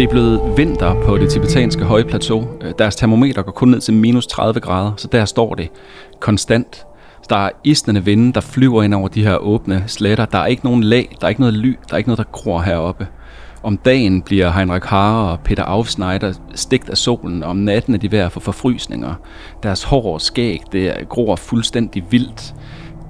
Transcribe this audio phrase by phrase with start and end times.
[0.00, 2.48] Det er blevet vinter på det tibetanske høje plateau.
[2.60, 5.68] Øh, deres termometer går kun ned til minus 30 grader, så der står det
[6.20, 6.86] konstant.
[7.30, 10.24] Der er isnende vinde, der flyver ind over de her åbne sletter.
[10.24, 12.24] Der er ikke nogen lag, der er ikke noget ly, der er ikke noget, der
[12.32, 13.06] gror heroppe.
[13.62, 17.98] Om dagen bliver Heinrich Harre og Peter Aufsneider stigt af solen, og om natten er
[17.98, 19.14] de ved at få forfrysninger.
[19.62, 22.54] Deres hår og skæg, det gror fuldstændig vildt.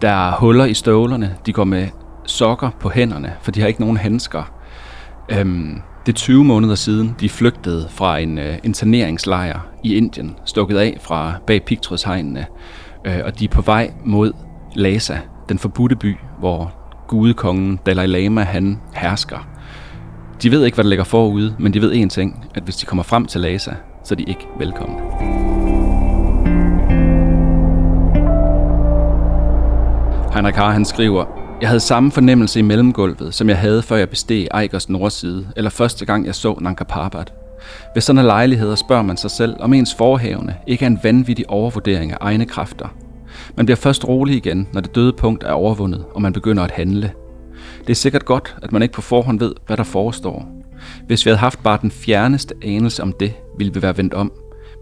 [0.02, 1.88] Der er huller i støvlerne, de går med
[2.26, 4.52] sokker på hænderne, for de har ikke nogen handsker.
[5.28, 10.76] Øhm, det er 20 måneder siden, de flygtede fra en uh, interneringslejr i Indien, stukket
[10.76, 12.46] af fra bag pigtrådshegnene,
[13.06, 14.32] uh, øh, og de er på vej mod
[14.74, 15.18] Lhasa,
[15.48, 16.72] den forbudte by, hvor
[17.08, 19.48] gudekongen Dalai Lama han hersker.
[20.42, 22.86] De ved ikke, hvad der ligger forude, men de ved én ting, at hvis de
[22.86, 23.72] kommer frem til Lhasa,
[24.04, 24.96] så er de ikke velkomne.
[30.34, 31.24] Heinrich Haar, han skriver,
[31.60, 35.70] jeg havde samme fornemmelse i mellemgulvet, som jeg havde, før jeg besteg Eikers nordside, eller
[35.70, 37.32] første gang jeg så Nanka Parbat.
[37.94, 41.50] Ved sådan en lejligheder spørger man sig selv, om ens forhævne ikke er en vanvittig
[41.50, 42.88] overvurdering af egne kræfter.
[43.56, 46.70] Man bliver først rolig igen, når det døde punkt er overvundet, og man begynder at
[46.70, 47.12] handle.
[47.80, 50.48] Det er sikkert godt, at man ikke på forhånd ved, hvad der forestår.
[51.06, 54.32] Hvis vi havde haft bare den fjerneste anelse om det, ville vi være vendt om.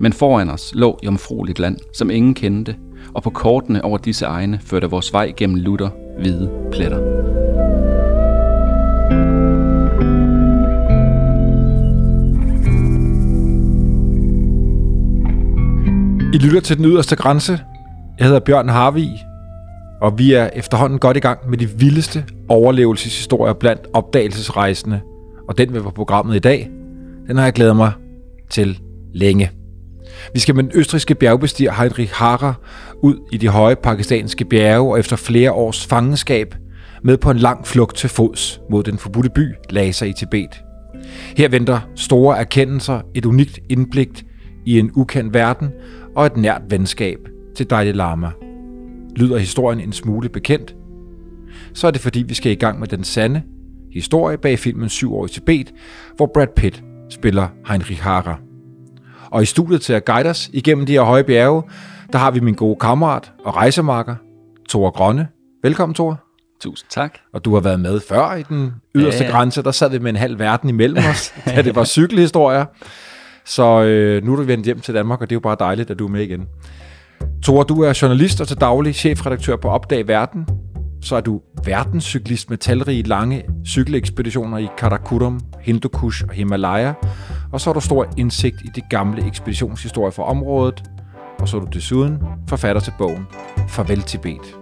[0.01, 2.77] Men foran os lå jomfrueligt land, som ingen kendte,
[3.15, 5.89] og på kortene over disse egne førte vores vej gennem lutter
[6.19, 6.99] hvide pletter.
[16.35, 17.61] I lytter til den yderste grænse.
[18.19, 19.11] Jeg hedder Bjørn Harvig,
[20.01, 25.01] og vi er efterhånden godt i gang med de vildeste overlevelseshistorier blandt opdagelsesrejsende.
[25.49, 26.71] Og den vil på programmet i dag,
[27.27, 27.93] den har jeg glædet mig
[28.51, 28.79] til
[29.15, 29.51] længe.
[30.35, 32.55] Vi skal med den østriske bjergbestiger Heinrich Harrer
[33.03, 36.55] ud i de høje pakistanske bjerge og efter flere års fangenskab
[37.03, 40.63] med på en lang flugt til fods mod den forbudte by Lhasa i Tibet.
[41.37, 44.25] Her venter store erkendelser, et unikt indblik
[44.67, 45.69] i en ukendt verden
[46.17, 47.19] og et nært venskab
[47.57, 48.31] til Dalai Lama.
[49.17, 50.75] Lyder historien en smule bekendt?
[51.75, 53.43] Så er det fordi, vi skal i gang med den sande
[53.93, 55.75] historie bag filmen 7 år i Tibet,
[56.17, 58.48] hvor Brad Pitt spiller Heinrich Harrer.
[59.31, 61.63] Og i studiet til at guide os igennem de her høje bjerge,
[62.13, 64.15] der har vi min gode kammerat og rejsemarker,
[64.69, 65.29] Thor Grønne.
[65.63, 66.21] Velkommen, Thor.
[66.61, 67.19] Tusind tak.
[67.33, 69.31] Og du har været med før i den yderste ja.
[69.31, 69.63] grænse.
[69.63, 72.65] Der sad vi med en halv verden imellem os, da det var cykelhistorier.
[73.45, 75.91] Så øh, nu er du vendt hjem til Danmark, og det er jo bare dejligt,
[75.91, 76.47] at du er med igen.
[77.43, 80.47] Thor, du er journalist og til daglig chefredaktør på Opdag Verden.
[81.03, 86.93] Så er du verdenscyklist med talrige lange cykelekspeditioner i Karakorum, Hindukush og Himalaya.
[87.53, 90.83] Og så har du stor indsigt i de gamle ekspeditionshistorier for området.
[91.39, 93.27] Og så er du desuden forfatter til bogen
[93.69, 94.57] Farvel Tibet.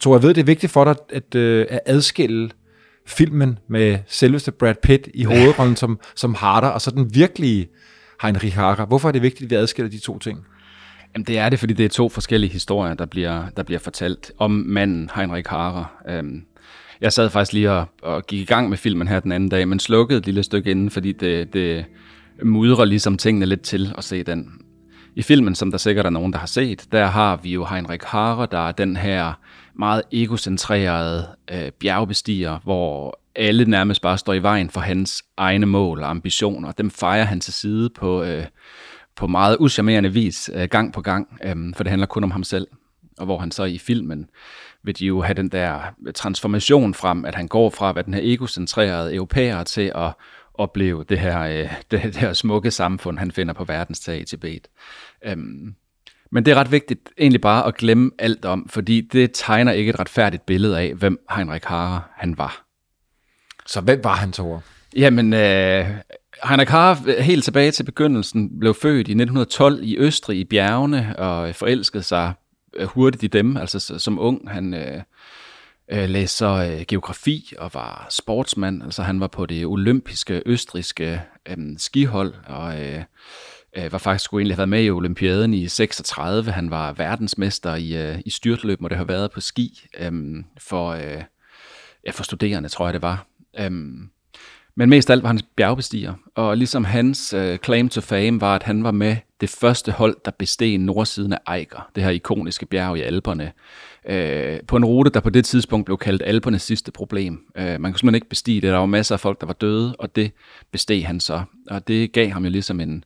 [0.00, 2.50] Så jeg ved, det er vigtigt for dig at, øh, at adskille
[3.06, 7.68] filmen med selveste Brad Pitt i hovedrollen som, som Harder, og så den virkelige
[8.22, 8.86] Heinrich Harder.
[8.86, 10.46] Hvorfor er det vigtigt, at vi adskiller de to ting?
[11.16, 14.32] Jamen det er det, fordi det er to forskellige historier, der bliver, der bliver fortalt
[14.38, 15.84] om manden Heinrich Harrer.
[16.08, 16.44] Øhm,
[17.00, 19.68] jeg sad faktisk lige og, og gik i gang med filmen her den anden dag,
[19.68, 21.84] men slukkede et lille stykke inden, fordi det, det
[22.42, 24.52] mudrer ligesom tingene lidt til at se den.
[25.14, 28.06] I filmen, som der sikkert er nogen, der har set, der har vi jo Heinrich
[28.06, 29.32] Harrer, der er den her
[29.74, 36.02] meget egocentrerede øh, bjergbestiger, hvor alle nærmest bare står i vejen for hans egne mål
[36.02, 36.72] og ambitioner.
[36.72, 38.44] Dem fejrer han til side på, øh,
[39.16, 42.44] på meget uschammerende vis øh, gang på gang, øh, for det handler kun om ham
[42.44, 42.66] selv.
[43.18, 44.30] Og hvor han så i filmen
[44.82, 45.80] vil de jo have den der
[46.14, 50.12] transformation frem, at han går fra at være den her egocentrerede europæer til at
[50.54, 54.24] opleve det her, øh, det, det her smukke samfund, han finder på verdens tag i
[54.24, 54.68] Tibet.
[55.24, 55.74] Øhm,
[56.30, 59.90] men det er ret vigtigt egentlig bare at glemme alt om, fordi det tegner ikke
[59.90, 62.64] et retfærdigt billede af, hvem Heinrich Harrer han var.
[63.66, 64.62] Så hvem var han, Thor?
[64.96, 65.86] Jamen, øh,
[66.44, 71.48] Heinrich Harrer, helt tilbage til begyndelsen, blev født i 1912 i Østrig i bjergene og
[71.48, 72.32] øh, forelskede sig
[72.76, 73.56] øh, hurtigt i dem.
[73.56, 75.02] Altså som ung, han øh,
[75.90, 78.82] øh læste så øh, geografi og var sportsmand.
[78.82, 83.02] Altså han var på det olympiske østriske øh, skihold og øh,
[83.76, 86.50] øh, var faktisk skulle egentlig have været med i olympiaden i 36.
[86.50, 90.12] Han var verdensmester i, øh, i styrtløb, og det har været på ski øh,
[90.58, 91.22] for, øh,
[92.06, 93.26] ja, for studerende, tror jeg det var.
[93.58, 93.70] Øh,
[94.76, 98.54] men mest af alt var han bjergbestiger, og ligesom hans øh, claim to fame var,
[98.54, 102.66] at han var med det første hold, der besteg nordsiden af Eiger, det her ikoniske
[102.66, 103.52] bjerg i Alperne
[104.06, 107.40] øh, på en rute, der på det tidspunkt blev kaldt Alpernes sidste problem.
[107.56, 108.72] Øh, man kunne simpelthen ikke bestige det.
[108.72, 110.32] Der var masser af folk, der var døde, og det
[110.72, 111.42] besteg han så.
[111.70, 113.04] Og det gav ham jo ligesom en,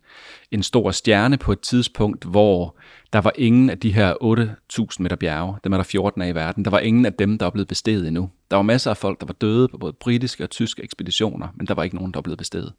[0.50, 2.76] en stor stjerne på et tidspunkt, hvor
[3.12, 4.14] der var ingen af de her
[4.79, 7.38] 8.000 meter bjerge, dem er der 14 af i verden, der var ingen af dem,
[7.38, 8.31] der var blevet besteget endnu.
[8.50, 11.67] Der var masser af folk, der var døde på både britiske og tyske ekspeditioner, men
[11.67, 12.73] der var ikke nogen, der var blevet besteget.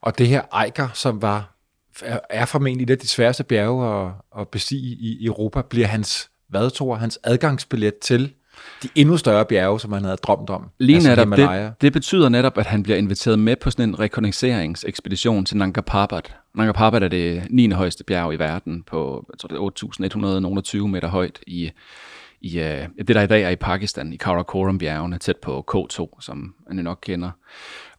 [0.00, 1.56] Og det her Eiger, som var,
[2.30, 6.70] er formentlig et af de sværeste bjerge at, at bestige i Europa, bliver hans, hvad
[6.70, 8.32] tror hans adgangsbillet til
[8.82, 10.70] de endnu større bjerge, som han havde drømt om.
[10.78, 14.00] Lige altså netop, det, det betyder netop, at han bliver inviteret med på sådan en
[14.00, 16.36] rekognoseringsekspedition til Nanga Parbat.
[16.54, 17.70] Nanga Parbat er det 9.
[17.70, 21.70] højeste bjerg i verden på jeg tror, det er 8.120 meter højt i,
[22.40, 22.64] i uh,
[22.98, 26.98] det, der i dag er i Pakistan, i Karakoram-bjergene, tæt på K2, som man nok
[27.02, 27.30] kender.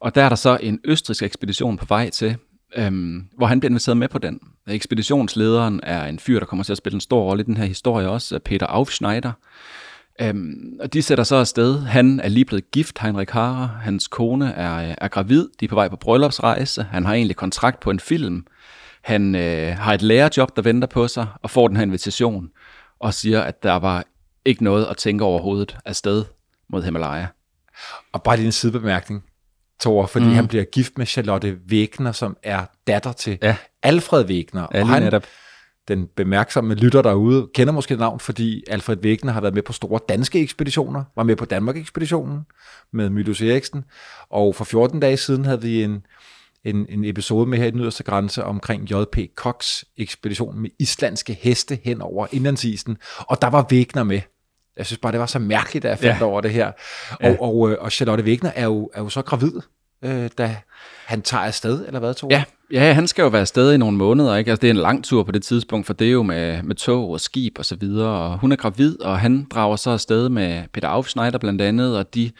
[0.00, 2.36] Og der er der så en østrisk ekspedition på vej til,
[2.76, 4.40] øhm, hvor han bliver inviteret med på den.
[4.68, 7.64] Ekspeditionslederen er en fyr, der kommer til at spille en stor rolle i den her
[7.64, 9.32] historie også, Peter Aufschneider.
[10.20, 11.80] Øhm, og de sætter så afsted.
[11.80, 13.66] Han er lige blevet gift, Heinrich Harrer.
[13.66, 15.48] Hans kone er, øh, er gravid.
[15.60, 16.82] De er på vej på bryllupsrejse.
[16.82, 18.46] Han har egentlig kontrakt på en film.
[19.02, 22.48] Han øh, har et lærerjob, der venter på sig, og får den her invitation,
[23.00, 24.04] og siger, at der var
[24.44, 26.24] ikke noget at tænke overhovedet afsted
[26.68, 27.26] mod Himalaya.
[28.12, 29.24] Og bare lige en sidebemærkning.
[29.80, 30.32] Thor, fordi mm.
[30.32, 33.56] han bliver gift med Charlotte Wegner, som er datter til ja.
[33.82, 34.66] Alfred Wegner.
[34.74, 35.24] Ja, og han, netop.
[35.88, 40.00] den bemærksomme lytter derude, kender måske navn, fordi Alfred Wegner har været med på store
[40.08, 42.40] danske ekspeditioner, var med på Danmark-ekspeditionen
[42.92, 43.84] med Mylius Eriksen,
[44.30, 46.06] og for 14 dage siden havde vi en,
[46.64, 49.18] en, en episode med her i den yderste grænse omkring J.P.
[49.34, 54.20] Cox ekspedition med islandske heste hen over indlandsisen, og der var Wegner med.
[54.76, 56.26] Jeg synes bare, det var så mærkeligt, at jeg fandt ja.
[56.26, 56.66] over det her.
[57.10, 57.36] Og, ja.
[57.40, 59.52] og, øh, og Charlotte Wegner er jo, er jo så gravid,
[60.02, 60.56] øh, da
[61.06, 63.96] han tager afsted, eller hvad, tror Ja, ja, han skal jo være afsted i nogle
[63.96, 64.50] måneder, ikke?
[64.50, 66.74] Altså, det er en lang tur på det tidspunkt, for det er jo med, med
[66.74, 70.28] tog og skib og så videre, og hun er gravid, og han drager så afsted
[70.28, 72.30] med Peter Aufschneider blandt andet, og de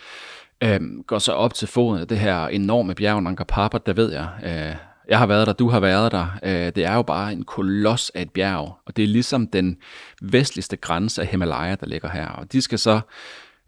[0.63, 4.13] øh, går så op til foden af det her enorme bjerg, Nanga Parbat, der ved
[4.13, 4.77] jeg, øh,
[5.09, 6.27] jeg har været der, du har været der.
[6.43, 9.77] Øh, det er jo bare en koloss af et bjerg, og det er ligesom den
[10.23, 12.29] vestligste grænse af Himalaya, der ligger her.
[12.29, 13.01] Og de skal så,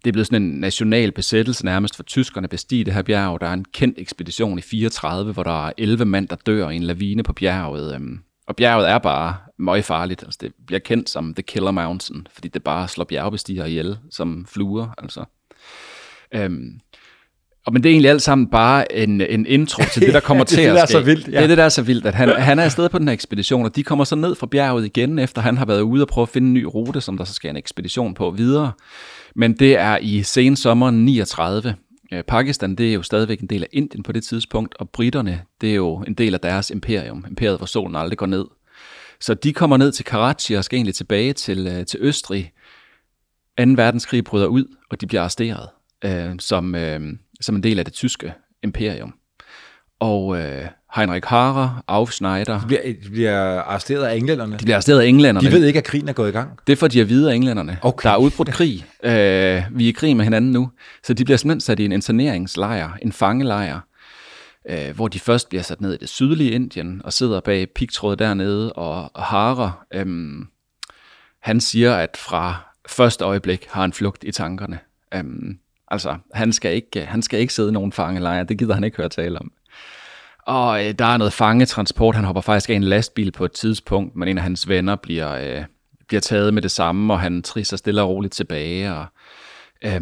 [0.05, 3.41] det er blevet sådan en national besættelse nærmest for tyskerne bestige det her bjerg.
[3.41, 6.77] Der er en kendt ekspedition i 34, hvor der er 11 mand, der dør i
[6.77, 7.95] en lavine på bjerget.
[7.95, 8.01] Øh.
[8.47, 10.23] Og bjerget er bare møgfarligt.
[10.23, 14.47] Altså, det bliver kendt som The Killer Mountain, fordi det bare slår bjergbestiger ihjel som
[14.49, 14.95] fluer.
[14.99, 15.25] Altså.
[16.35, 16.81] Øhm,
[17.69, 20.45] og men det er egentlig alt sammen bare en, en intro til det, der kommer
[20.55, 20.75] til at ske.
[20.75, 21.27] det, er så vildt.
[21.27, 21.33] Ja.
[21.33, 23.13] Det er det, der er så vildt, at han, han er afsted på den her
[23.13, 26.09] ekspedition, og de kommer så ned fra bjerget igen, efter han har været ude og
[26.09, 28.73] prøve at finde en ny rute, som der så skal en ekspedition på videre.
[29.35, 31.75] Men det er i sen sommer 39.
[32.29, 35.71] Pakistan, det er jo stadigvæk en del af Indien på det tidspunkt, og britterne, det
[35.71, 38.45] er jo en del af deres imperium, imperiet, hvor solen aldrig går ned.
[39.21, 42.53] Så de kommer ned til Karachi og skal egentlig tilbage til, øh, til Østrig.
[43.59, 43.65] 2.
[43.77, 45.69] verdenskrig bryder ud, og de bliver arresteret
[46.05, 47.01] øh, som, øh,
[47.41, 48.33] som en del af det tyske
[48.63, 49.15] imperium.
[50.01, 50.65] Og øh,
[50.97, 52.61] Heinrich Harrer, Aufschneider...
[52.61, 54.53] De bliver, de bliver arresteret af englænderne?
[54.53, 55.49] De bliver arresteret af englænderne.
[55.49, 56.51] De ved ikke, at krigen er gået i gang?
[56.67, 57.79] Det får de at vide af englænderne.
[57.83, 58.09] Okay.
[58.09, 58.87] Der er udbrudt krig.
[59.03, 59.13] Øh,
[59.71, 60.71] vi er i krig med hinanden nu.
[61.05, 63.81] Så de bliver simpelthen sat i en interneringslejr, en fangelejr,
[64.71, 68.19] øh, hvor de først bliver sat ned i det sydlige Indien og sidder bag pigtrådet
[68.19, 68.73] dernede.
[68.73, 70.07] Og, og Harrer, øh,
[71.43, 72.57] han siger, at fra
[72.89, 74.79] første øjeblik har han flugt i tankerne.
[75.15, 75.25] Øh,
[75.91, 78.43] Altså, han skal ikke, han skal ikke sidde i nogen fangelejr.
[78.43, 79.53] Det gider han ikke høre tale om.
[80.47, 82.15] Og øh, der er noget fangetransport.
[82.15, 85.33] Han hopper faktisk af en lastbil på et tidspunkt, men en af hans venner bliver,
[85.33, 85.65] øh,
[86.09, 88.95] bliver taget med det samme, og han trisser stille og roligt tilbage.
[88.95, 89.07] Og,
[89.85, 90.01] øh,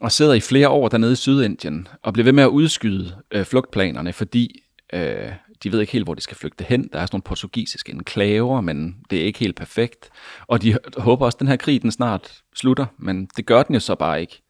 [0.00, 3.44] og sidder i flere år dernede i Sydindien, og bliver ved med at udskyde øh,
[3.44, 5.32] flugtplanerne, fordi øh,
[5.62, 6.88] de ved ikke helt, hvor de skal flygte hen.
[6.92, 10.10] Der er sådan nogle portugisiske enklaver, men det er ikke helt perfekt.
[10.46, 13.74] Og de håber også, at den her krig den snart slutter, men det gør den
[13.74, 14.42] jo så bare ikke.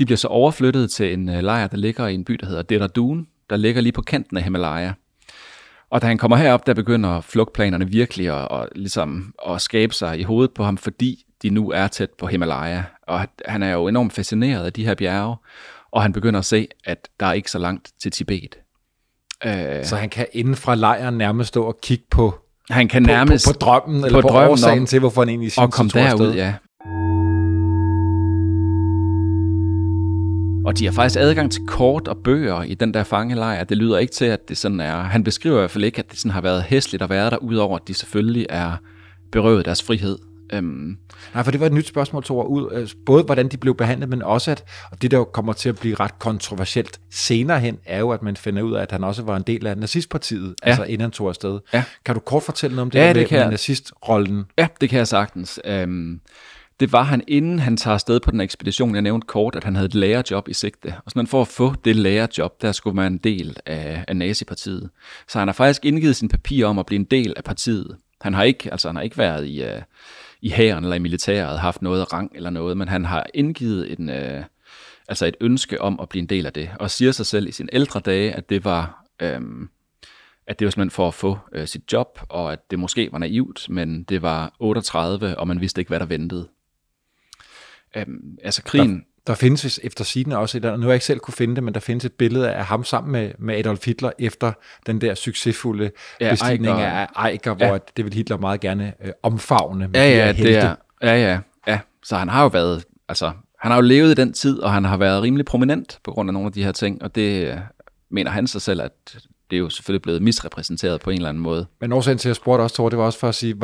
[0.00, 2.62] De bliver så overflyttet til en øh, lejr, der ligger i en by, der hedder
[2.62, 4.92] Dehradun, der ligger lige på kanten af Himalaya.
[5.90, 10.18] Og da han kommer herop, der begynder flugtplanerne virkelig at, at, ligesom, at skabe sig
[10.18, 12.82] i hovedet på ham, fordi de nu er tæt på Himalaya.
[13.02, 15.36] Og han er jo enormt fascineret af de her bjerge,
[15.90, 18.58] og han begynder at se, at der er ikke så langt til Tibet.
[19.44, 22.34] Øh, så han kan inden fra lejren nærmest stå og kigge på,
[22.70, 25.20] han kan på, nærmest, på, på drømmen, på eller på drømmen årsagen om, til, hvorfor
[25.20, 26.54] han egentlig synes, og kom derud, ja.
[30.70, 33.64] Og de har faktisk adgang til kort og bøger i den der fangelejr.
[33.64, 35.02] Det lyder ikke til, at det sådan er...
[35.02, 37.36] Han beskriver i hvert fald ikke, at det sådan har været hæsligt at være der,
[37.36, 38.76] udover at de selvfølgelig er
[39.32, 40.18] berøvet deres frihed.
[40.52, 40.96] Øhm.
[41.34, 44.08] Nej, for det var et nyt spørgsmål, Thor, ud, øh, både hvordan de blev behandlet,
[44.08, 47.78] men også at, og det der jo kommer til at blive ret kontroversielt senere hen,
[47.86, 50.54] er jo, at man finder ud af, at han også var en del af nazistpartiet,
[50.64, 50.68] ja.
[50.68, 51.60] altså inden han tog afsted.
[51.72, 51.84] Ja.
[52.04, 54.44] Kan du kort fortælle noget om det, ja, det med, med nazistrollen?
[54.58, 55.60] Ja, det kan jeg sagtens.
[55.64, 56.20] Øhm,
[56.80, 58.94] det var han, inden han tager afsted på den ekspedition.
[58.94, 60.94] Jeg nævnte kort, at han havde et lærerjob i sigte.
[61.04, 64.90] Og sådan for at få det lærerjob, der skulle man en del af, af nazipartiet.
[65.28, 67.96] Så han har faktisk indgivet sin papir om at blive en del af partiet.
[68.20, 69.82] Han har ikke, altså han har ikke været i, uh,
[70.40, 74.08] i hæren eller i militæret, haft noget rang eller noget, men han har indgivet en,
[74.08, 74.44] uh,
[75.08, 77.52] altså et ønske om at blive en del af det, og siger sig selv i
[77.52, 79.68] sine ældre dage, at det var, øhm,
[80.46, 83.18] at det var simpelthen for at få øh, sit job, og at det måske var
[83.18, 86.48] naivt, men det var 38, og man vidste ikke, hvad der ventede.
[87.96, 88.94] Øhm, altså krigen...
[88.96, 91.64] Der, der findes efter sigende også et, nu har jeg ikke selv kunne finde det,
[91.64, 94.52] men der findes et billede af ham sammen med, med Adolf Hitler efter
[94.86, 97.78] den der succesfulde ja, bestigning Eicher, af Eicher, hvor ja.
[97.96, 99.88] det vil Hitler meget gerne øh, omfavne.
[99.88, 101.78] Med ja, ja, de det er, ja, ja, ja.
[102.02, 104.84] Så han har jo været, altså han har jo levet i den tid, og han
[104.84, 107.58] har været rimelig prominent på grund af nogle af de her ting, og det øh,
[108.10, 109.18] mener han sig selv, at
[109.50, 111.66] det er jo selvfølgelig blevet misrepræsenteret på en eller anden måde.
[111.80, 113.56] Men årsagen til, at jeg spurgte også, Thor, det var også for at sige,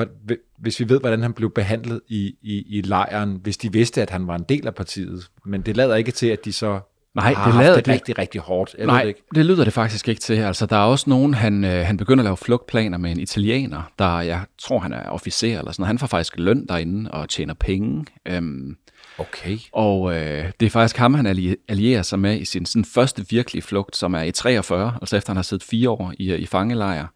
[0.59, 4.11] hvis vi ved, hvordan han blev behandlet i, i, i lejren, hvis de vidste, at
[4.11, 6.81] han var en del af partiet, men det lader ikke til, at de så
[7.17, 8.75] Nej, det lader det rigtig, rigtig hårdt.
[8.79, 9.23] Jeg Nej, det, ikke.
[9.35, 10.35] det lyder det faktisk ikke til.
[10.35, 13.83] Altså, der er også nogen, han, øh, han begynder at lave flugtplaner med en italiener,
[13.99, 17.55] der jeg tror, han er officer eller sådan Han får faktisk løn derinde og tjener
[17.55, 18.05] penge.
[18.27, 18.77] Øhm,
[19.19, 19.59] Okay.
[19.73, 21.27] Og øh, det er faktisk ham, han
[21.69, 25.31] allierer sig med i sin sådan, første virkelige flugt, som er i 43, altså efter
[25.31, 27.07] han har siddet fire år i, øh, i fangelejr.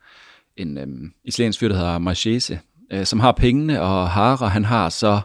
[0.57, 4.89] En øh, italiensk fyr, der hedder Marchese, øh, som har pengene, og Hara, han har
[4.89, 5.21] så,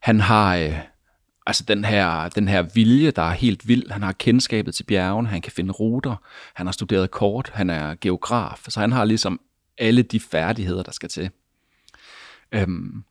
[0.00, 0.78] han har øh,
[1.46, 3.90] altså den her, den her vilje, der er helt vild.
[3.90, 6.16] Han har kendskabet til bjergene, han kan finde ruter,
[6.54, 9.40] han har studeret kort, han er geograf, så han har ligesom
[9.78, 11.30] alle de færdigheder, der skal til.
[12.52, 13.04] Øhm,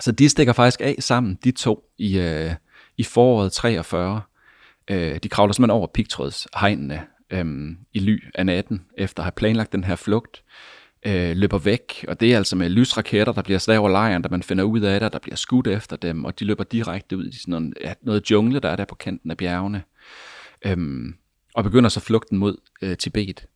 [0.00, 2.50] så de stikker faktisk af sammen, de to, i, øh,
[2.96, 4.22] i foråret 43.
[4.90, 9.72] Øh, de kravler simpelthen over pigtrådshegnene øh, i ly af natten, efter at have planlagt
[9.72, 10.42] den her flugt.
[11.06, 14.28] Øh, løber væk, og det er altså med lysraketter, der bliver slag over lejren, der
[14.28, 17.28] man finder ud af det, der bliver skudt efter dem, og de løber direkte ud
[17.28, 19.82] i sådan noget, ja, noget jungle, der er der på kanten af bjergene,
[20.66, 20.76] øh,
[21.54, 23.46] og begynder så flugten mod øh, Tibet.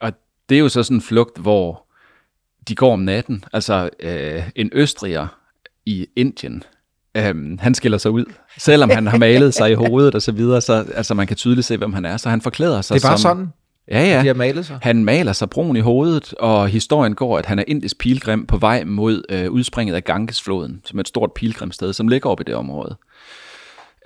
[0.00, 0.12] Og
[0.48, 1.83] det er jo så sådan en flugt, hvor
[2.68, 3.44] de går om natten.
[3.52, 5.26] Altså øh, en østriger
[5.86, 6.62] i Indien,
[7.16, 8.24] øh, han skiller sig ud.
[8.58, 11.66] Selvom han har malet sig i hovedet og så videre, så altså, man kan tydeligt
[11.66, 12.16] se, hvem han er.
[12.16, 13.52] Så han forklæder sig Det er bare som, sådan?
[13.88, 14.20] Ja, ja.
[14.20, 14.78] De har malet sig?
[14.82, 18.56] Han maler sig brun i hovedet, og historien går, at han er indisk pilgrim på
[18.56, 22.44] vej mod øh, udspringet af Gangesfloden, som er et stort pilgrimsted, som ligger oppe i
[22.44, 22.96] det område.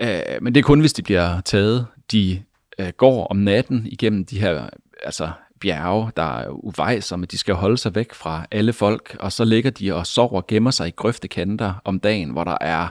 [0.00, 1.86] Øh, men det er kun, hvis de bliver taget.
[2.12, 2.42] De
[2.78, 4.68] øh, går om natten igennem de her
[5.04, 7.26] altså, bjerge, der er uvejsomme.
[7.26, 10.46] De skal holde sig væk fra alle folk, og så ligger de og sover og
[10.46, 12.88] gemmer sig i grøftekanter om dagen, hvor der er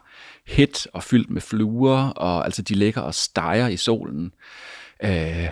[0.47, 4.33] hit og fyldt med fluer, og altså de ligger og steger i solen.
[5.03, 5.47] Øh,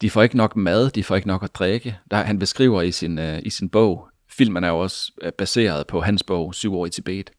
[0.00, 1.98] de får ikke nok mad, de får ikke nok at drikke.
[2.10, 5.86] Der, han beskriver i sin, øh, i sin bog, filmen er jo også øh, baseret
[5.86, 7.30] på hans bog, Syv år i Tibet,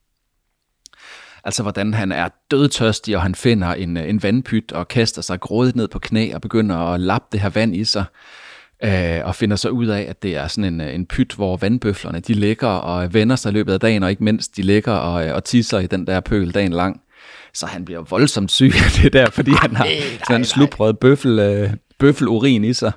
[1.44, 5.40] Altså hvordan han er dødtørstig, og han finder en, øh, en vandpyt og kaster sig
[5.40, 8.06] grådigt ned på knæ og begynder at lappe det her vand i sig
[8.84, 11.58] øh, og finder så ud af, at det er sådan en, øh, en pyt, hvor
[11.58, 14.94] vandbøflerne de ligger og vender sig i løbet af dagen, og ikke mindst de ligger
[14.94, 17.02] og, øh, og tisser i den der pøl dagen lang.
[17.54, 19.88] Så han bliver voldsomt syg af det der, fordi han har
[20.28, 22.92] sådan en slubrød bøffel, øh, bøffelurin i sig.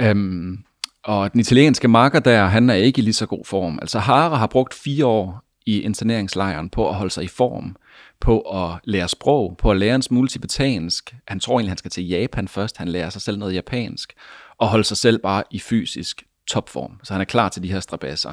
[0.00, 0.58] Øhm,
[1.04, 3.78] og den italienske marker der, han er ikke i lige så god form.
[3.82, 7.76] Altså Hara har brugt fire år i interneringslejren på at holde sig i form,
[8.20, 11.14] på at lære sprog, på at lære en smule tibetansk.
[11.28, 12.76] Han tror egentlig, han skal til Japan først.
[12.76, 14.12] Han lærer sig selv noget japansk
[14.58, 17.00] og holde sig selv bare i fysisk topform.
[17.02, 18.32] Så han er klar til de her strabasser.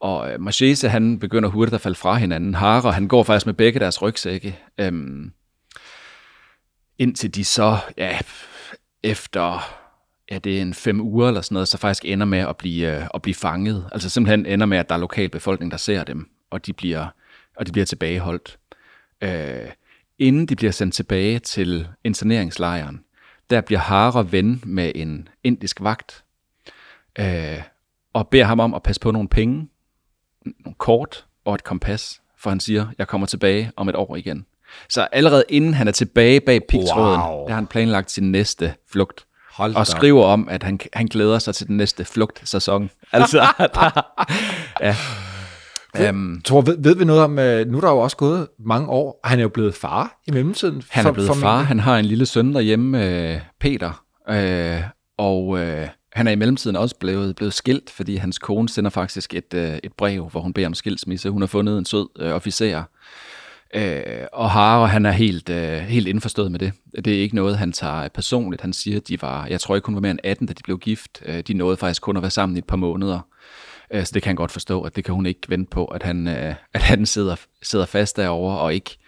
[0.00, 2.54] Og øh, Marchese, han begynder hurtigt at falde fra hinanden.
[2.54, 4.58] Hara, han går faktisk med begge deres rygsække.
[4.78, 5.32] Øhm,
[6.98, 8.18] indtil de så, ja,
[9.02, 9.60] efter
[10.30, 12.96] ja, det er en fem uger eller sådan noget, så faktisk ender med at blive,
[12.96, 13.88] øh, at blive fanget.
[13.92, 17.06] Altså simpelthen ender med, at der er lokalbefolkning, der ser dem, og de bliver,
[17.56, 18.58] og de bliver tilbageholdt.
[19.22, 19.70] Øh,
[20.18, 23.00] inden de bliver sendt tilbage til interneringslejren,
[23.50, 26.24] der bliver Hara ven med en indisk vagt,
[27.18, 27.62] øh,
[28.12, 29.68] og beder ham om at passe på nogle penge,
[30.64, 34.46] nogle kort og et kompas, for han siger, jeg kommer tilbage om et år igen.
[34.88, 37.42] Så allerede inden han er tilbage bag pigtråden, wow.
[37.42, 39.26] der har han planlagt sin næste flugt.
[39.52, 42.90] Hold og skriver om, at han, han glæder sig til den næste flugtsæson.
[43.12, 43.38] Altså,
[43.74, 44.06] der,
[44.80, 44.96] ja.
[46.10, 48.88] Um, Tror, ved, ved vi noget om, uh, nu er der jo også gået mange
[48.88, 50.82] år, han er jo blevet far i mellemtiden.
[50.90, 52.98] Han er blevet for far, han har en lille søn derhjemme,
[53.34, 58.38] uh, Peter, uh, og uh, han er i mellemtiden også blevet, blevet skilt, fordi hans
[58.38, 61.30] kone sender faktisk et, uh, et brev, hvor hun beder om skilsmisse.
[61.30, 62.82] Hun har fundet en sød uh, officer,
[63.76, 63.82] uh,
[64.32, 66.72] og Hara, han er helt, uh, helt indforstået med det.
[67.04, 68.62] Det er ikke noget, han tager personligt.
[68.62, 70.62] Han siger, at de var, jeg tror ikke, hun var mere end 18, da de
[70.64, 71.22] blev gift.
[71.28, 73.20] Uh, de nåede faktisk kun at være sammen i et par måneder.
[73.92, 76.28] Så det kan han godt forstå, at det kan hun ikke vente på, at han,
[76.28, 78.98] øh, at han sidder, sidder fast derovre og ikke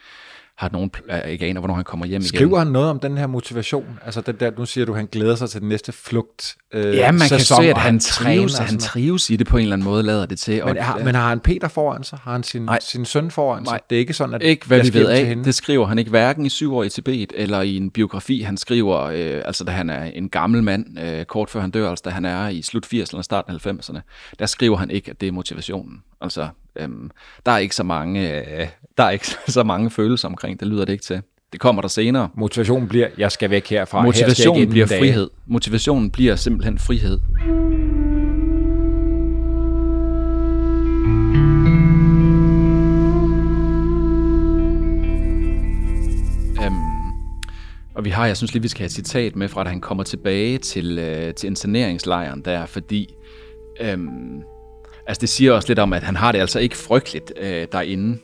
[0.61, 0.91] har nogen
[1.29, 2.59] ikke aner, hvornår han kommer hjem Skriver igen.
[2.59, 3.99] han noget om den her motivation?
[4.05, 7.13] Altså den der, nu siger du, han glæder sig til den næste flugt øh, Ja,
[7.13, 9.73] man kan sæson, se, at han, træner trives, han trives i det på en eller
[9.77, 10.65] anden måde, lader det til.
[10.65, 12.19] Men, og, har, men har han Peter foran sig?
[12.23, 12.79] Har han sin, Nej.
[12.81, 13.73] sin søn foran sig?
[13.73, 13.81] Nej.
[13.91, 15.27] Det er ikke sådan, at Ikke hvad vi ved af.
[15.27, 15.45] hende?
[15.45, 18.41] Det skriver han ikke hverken i syv år i Tibet eller i en biografi.
[18.41, 21.91] Han skriver, øh, altså da han er en gammel mand, øh, kort før han dør,
[21.91, 24.01] altså da han er i slut 80'erne og starten af 90'erne,
[24.39, 26.03] der skriver han ikke, at det er motivationen.
[26.21, 27.11] Altså, øhm,
[27.47, 30.61] der er ikke så mange, øh, der er ikke så mange følelser omkring.
[30.61, 31.23] Det lyder det ikke til.
[31.53, 32.29] Det kommer der senere.
[32.35, 34.03] Motivationen bliver, jeg skal væk herfra.
[34.05, 35.01] Her skal Motivationen bliver dage.
[35.01, 35.31] frihed.
[35.47, 37.21] Motivationen bliver simpelthen frihed.
[46.65, 46.75] Øhm,
[47.95, 49.81] og vi har, jeg synes lige, vi skal have et citat med fra, da han
[49.81, 53.15] kommer tilbage til, øh, til interneringslejren der, fordi
[53.81, 54.43] øhm,
[55.11, 58.19] altså det siger også lidt om, at han har det altså ikke frygteligt øh, derinde.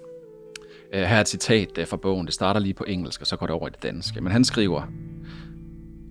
[0.95, 2.27] Øh, her er et citat øh, fra bogen.
[2.27, 4.21] Det starter lige på engelsk, og så går det over i det danske.
[4.21, 4.83] Men han skriver,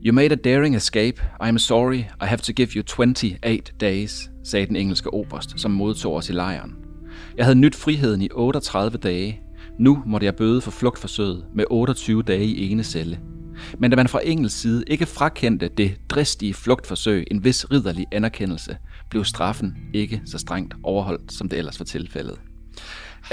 [0.05, 1.21] You made a daring escape.
[1.45, 1.97] I am sorry.
[1.97, 6.33] I have to give you 28 days, sagde den engelske oberst, som modtog os i
[6.33, 6.75] lejren.
[7.37, 9.39] Jeg havde nyt friheden i 38 dage.
[9.79, 13.19] Nu måtte jeg bøde for flugtforsøget med 28 dage i ene celle.
[13.77, 18.77] Men da man fra engelsk side ikke frakendte det dristige flugtforsøg en vis ridderlig anerkendelse,
[19.09, 22.39] blev straffen ikke så strengt overholdt, som det ellers var tilfældet.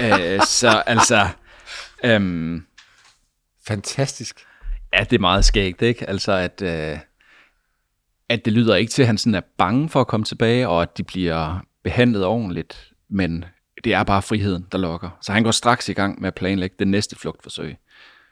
[0.01, 1.27] øh, så altså...
[2.03, 2.65] Øhm,
[3.67, 4.39] Fantastisk.
[4.93, 6.09] Ja, det er meget skægt, ikke?
[6.09, 6.99] Altså, at, øh,
[8.29, 10.81] at det lyder ikke til, at han sådan er bange for at komme tilbage, og
[10.81, 13.45] at de bliver behandlet ordentligt, men
[13.83, 15.17] det er bare friheden, der lokker.
[15.21, 17.75] Så han går straks i gang med at planlægge det næste flugtforsøg.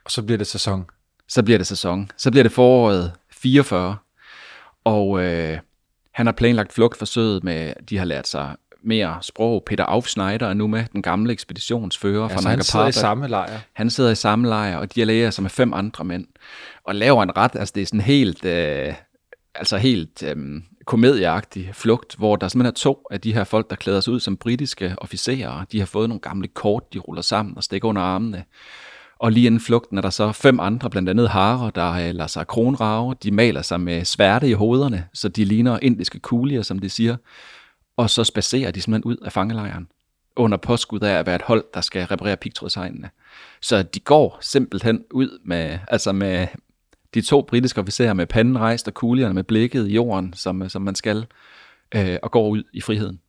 [0.05, 0.85] Og så bliver det sæson.
[1.27, 2.11] Så bliver det sæson.
[2.17, 3.97] Så bliver det foråret 44,
[4.83, 5.59] og øh,
[6.13, 9.63] han har planlagt flugtforsøget med, de har lært sig mere sprog.
[9.65, 13.59] Peter Aufschneider er nu med, den gamle ekspeditionsfører fra Altså, han sidder i samme lejr.
[13.73, 16.27] Han sidder i samme lejr, og de allierer sig med fem andre mænd,
[16.83, 18.93] og laver en ret, altså det er sådan helt, øh,
[19.55, 23.75] altså helt øh, komedieagtig flugt, hvor der simpelthen er to af de her folk, der
[23.75, 25.65] klæder sig ud som britiske officerer.
[25.71, 28.43] De har fået nogle gamle kort, de ruller sammen og stikker under armene.
[29.21, 32.27] Og lige inden flugten er der så fem andre, blandt andet harer, der øh, lader
[32.27, 33.15] sig kronrave.
[33.23, 37.17] De maler sig med sværte i hovederne, så de ligner indiske kulier, som de siger.
[37.97, 39.87] Og så spacerer de simpelthen ud af fangelejren
[40.35, 43.09] under påskud af at være et hold, der skal reparere pigtrådshegnene.
[43.61, 46.47] Så de går simpelthen ud med, altså med
[47.13, 50.69] de to britiske officerer med panden rejst og kuglerne med blikket i jorden, som, øh,
[50.69, 51.25] som man skal,
[51.95, 53.19] øh, og går ud i friheden.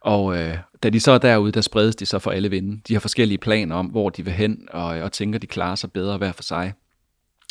[0.00, 2.80] Og øh, da de så er derude, der spredes de så for alle vinde.
[2.88, 5.92] De har forskellige planer om, hvor de vil hen, og, og tænker, de klarer sig
[5.92, 6.72] bedre hver for sig.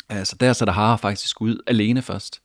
[0.08, 2.42] Altså der så der har faktisk ud alene først.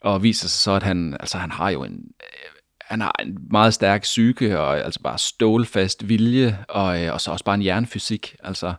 [0.00, 3.38] Og viser sig så, at han, altså, han har jo en, øh, han har en
[3.50, 7.64] meget stærk psyke, og altså bare stålfast vilje, og, øh, og så også bare en
[7.64, 8.36] jernfysik.
[8.44, 8.74] Altså,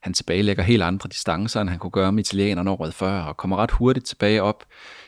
[0.00, 3.56] han tilbagelægger helt andre distancer, end han kunne gøre med italienerne året før, og kommer
[3.56, 4.64] ret hurtigt tilbage op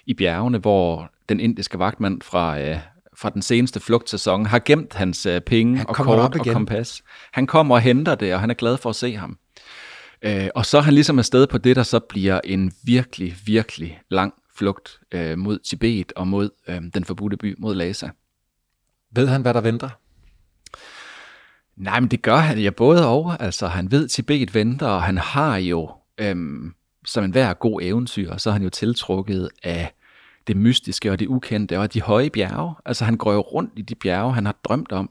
[0.07, 2.78] i bjergene, hvor den indiske vagtmand fra, øh,
[3.16, 7.03] fra den seneste flugtsæson har gemt hans øh, penge Han og op kort og kompas.
[7.33, 9.38] Han kommer og henter det, og han er glad for at se ham.
[10.22, 14.00] Øh, og så er han ligesom afsted på det, der så bliver en virkelig, virkelig
[14.11, 18.09] lang flugt øh, mod Tibet og mod øh, den forbudte by, mod Lhasa.
[19.12, 19.88] Ved han, hvad der venter?
[21.77, 23.42] Nej, men det gør han ja både og.
[23.42, 26.74] Altså, han ved, Tibet venter, og han har jo, øhm,
[27.07, 29.94] som en hver god eventyr, så er han jo tiltrukket af
[30.46, 32.74] det mystiske og det ukendte og de høje bjerge.
[32.87, 35.11] Altså, han går jo rundt i de bjerge, han har drømt om.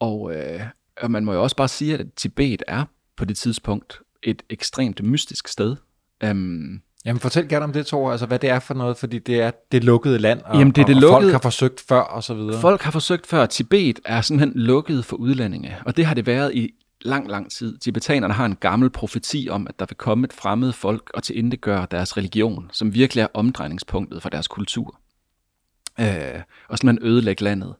[0.00, 0.60] Og, øh,
[1.02, 2.84] og man må jo også bare sige, at Tibet er
[3.16, 5.76] på det tidspunkt et ekstremt mystisk sted.
[6.24, 9.40] Øhm, Jamen fortæl gerne om det, Thor, altså hvad det er for noget, fordi det
[9.40, 11.84] er det lukkede land, og, Jamen, det er og, det og lukkede- folk har forsøgt
[11.88, 12.60] før, og så videre.
[12.60, 13.46] Folk har forsøgt før.
[13.46, 16.70] Tibet er simpelthen lukket for udlændinge, og det har det været i
[17.06, 17.78] lang, lang tid.
[17.78, 21.76] Tibetanerne har en gammel profeti om, at der vil komme et fremmed folk og tilindegøre
[21.76, 25.00] gøre deres religion, som virkelig er omdrejningspunktet for deres kultur.
[26.00, 27.74] Øh, og simpelthen ødelægge landet.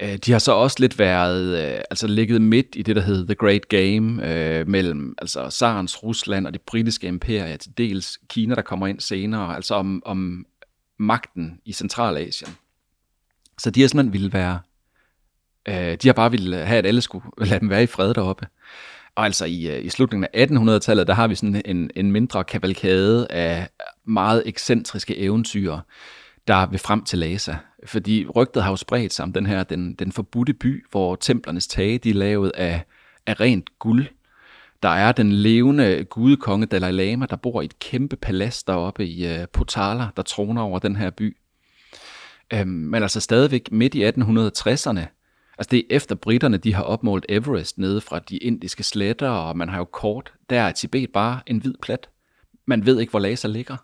[0.00, 3.24] Øh, de har så også lidt været, øh, altså ligget midt i det, der hedder
[3.24, 8.54] The Great Game, øh, mellem altså Sarens Rusland og det britiske imperie, til dels Kina,
[8.54, 10.46] der kommer ind senere, altså om, om
[10.98, 12.50] magten i Centralasien.
[13.58, 14.58] Så de har simpelthen ville være,
[15.68, 18.46] øh, de har bare ville have, at alle skulle lade dem være i fred deroppe.
[19.14, 22.44] Og altså i, øh, i slutningen af 1800-tallet, der har vi sådan en, en mindre
[22.44, 23.68] kavalkade af
[24.04, 25.78] meget ekscentriske eventyr,
[26.48, 27.54] der vil frem til Lhasa.
[27.86, 31.66] Fordi rygtet har jo spredt sig om den her, den, den forbudte by, hvor templernes
[31.66, 32.84] tage, de er lavet af,
[33.26, 34.06] af rent guld.
[34.82, 39.40] Der er den levende gudekonge Dalai Lama, der bor i et kæmpe palads deroppe i
[39.40, 41.36] uh, Potala, der troner over den her by.
[42.52, 45.21] Øhm, men altså stadigvæk midt i 1860'erne,
[45.58, 49.56] altså det er efter britterne, de har opmålt Everest nede fra de indiske sletter, og
[49.56, 52.08] man har jo kort, der er Tibet bare en hvid plet.
[52.66, 53.76] Man ved ikke, hvor Lhasa ligger.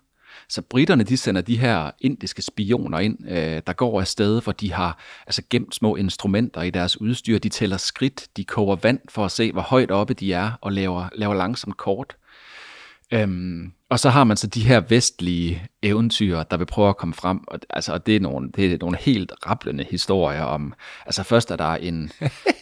[0.49, 4.73] Så britterne, de sender de her indiske spioner ind, øh, der går afsted, hvor de
[4.73, 7.37] har altså gemt små instrumenter i deres udstyr.
[7.39, 10.71] De tæller skridt, de koger vand for at se, hvor højt oppe de er, og
[10.71, 12.15] laver, laver langsomt kort.
[13.13, 17.13] Øhm, og så har man så de her vestlige eventyr, der vil prøve at komme
[17.13, 20.73] frem, og, altså, og det, er nogle, det er nogle helt rablende historier om,
[21.05, 22.11] altså først er der en,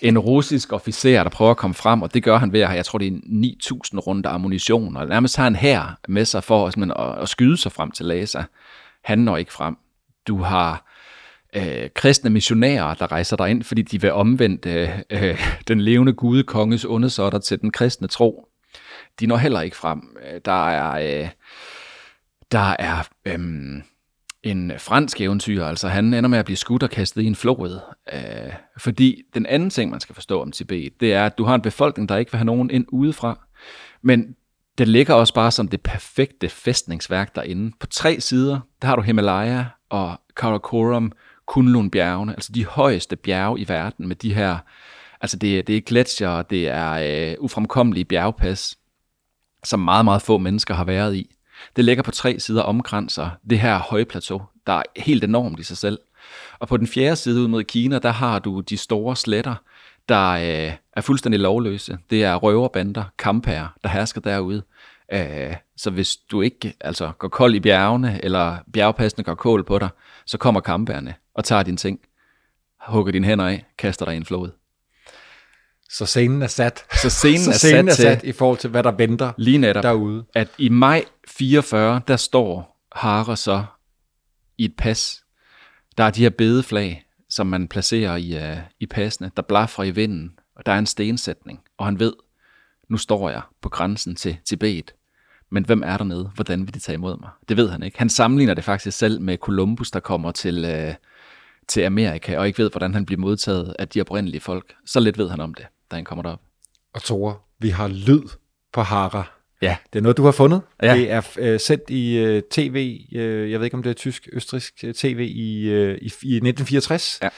[0.01, 2.77] en russisk officer, der prøver at komme frem, og det gør han ved at have,
[2.77, 6.67] jeg tror det er 9.000 runder ammunition, og nærmest har han her med sig for
[6.67, 8.43] at, at skyde sig frem til Lhasa.
[9.03, 9.77] Han når ikke frem.
[10.27, 10.85] Du har
[11.55, 16.85] øh, kristne missionærer, der rejser derind, fordi de vil omvende øh, øh den levende gudekonges
[16.85, 18.46] undersåtter til den kristne tro
[19.19, 20.17] de når heller ikke frem.
[20.25, 21.29] Øh, der er, øh,
[22.51, 23.39] der er øh,
[24.43, 27.79] en fransk eventyr, altså han ender med at blive skudt og kastet i en flod.
[28.13, 31.55] Øh, fordi den anden ting, man skal forstå om Tibet, det er, at du har
[31.55, 33.47] en befolkning, der ikke vil have nogen ind udefra,
[34.01, 34.35] men
[34.77, 37.71] det ligger også bare som det perfekte fæstningsværk derinde.
[37.79, 41.11] På tre sider, der har du Himalaya og Karakoram,
[41.45, 44.57] Kunlun-bjergene, altså de højeste bjerge i verden med de her,
[45.21, 48.76] altså det, det er gletsjer, det er øh, ufremkommelige bjergpas
[49.63, 51.35] som meget, meget få mennesker har været i.
[51.75, 55.63] Det ligger på tre sider omkranser det her høje plateau, der er helt enormt i
[55.63, 55.99] sig selv.
[56.59, 59.55] Og på den fjerde side ud mod Kina, der har du de store sletter,
[60.09, 61.97] der øh, er fuldstændig lovløse.
[62.09, 64.63] Det er røverbander, kampherrer, der hersker derude.
[65.13, 69.79] Øh, så hvis du ikke altså, går kold i bjergene, eller bjergpassene går kål på
[69.79, 69.89] dig,
[70.25, 71.99] så kommer kampherrerne og tager dine ting,
[72.81, 74.49] hugger dine hænder af, kaster dig i en flod.
[75.89, 76.85] Så scenen er sat.
[77.01, 79.57] Så scenen, så er, scenen sat er sat i forhold til, hvad der venter lige
[79.57, 80.25] netop, derude.
[80.35, 83.65] At i maj 44, der står Hare så
[84.57, 85.23] i et pas.
[85.97, 89.91] Der er de her bedeflag, som man placerer i, uh, i passene, der blaffer i
[89.91, 92.13] vinden, og der er en stensætning, og han ved,
[92.89, 94.93] nu står jeg på grænsen til Tibet.
[95.49, 96.31] Men hvem er dernede?
[96.35, 97.29] Hvordan vil de tage imod mig?
[97.49, 97.97] Det ved han ikke.
[97.97, 100.93] Han sammenligner det faktisk selv med Columbus, der kommer til, uh,
[101.67, 104.73] til Amerika, og ikke ved, hvordan han bliver modtaget af de oprindelige folk.
[104.85, 106.41] Så lidt ved han om det da han kommer derop.
[106.93, 108.23] Og Tore, vi har lyd
[108.73, 109.23] på Hara.
[109.61, 109.77] Ja.
[109.93, 110.61] Det er noget, du har fundet.
[110.81, 110.95] Ja.
[110.95, 114.27] Det er øh, sendt i øh, tv, øh, jeg ved ikke om det er tysk,
[114.33, 117.19] østrisk øh, tv i, øh, i, i 1964.
[117.21, 117.29] Ja.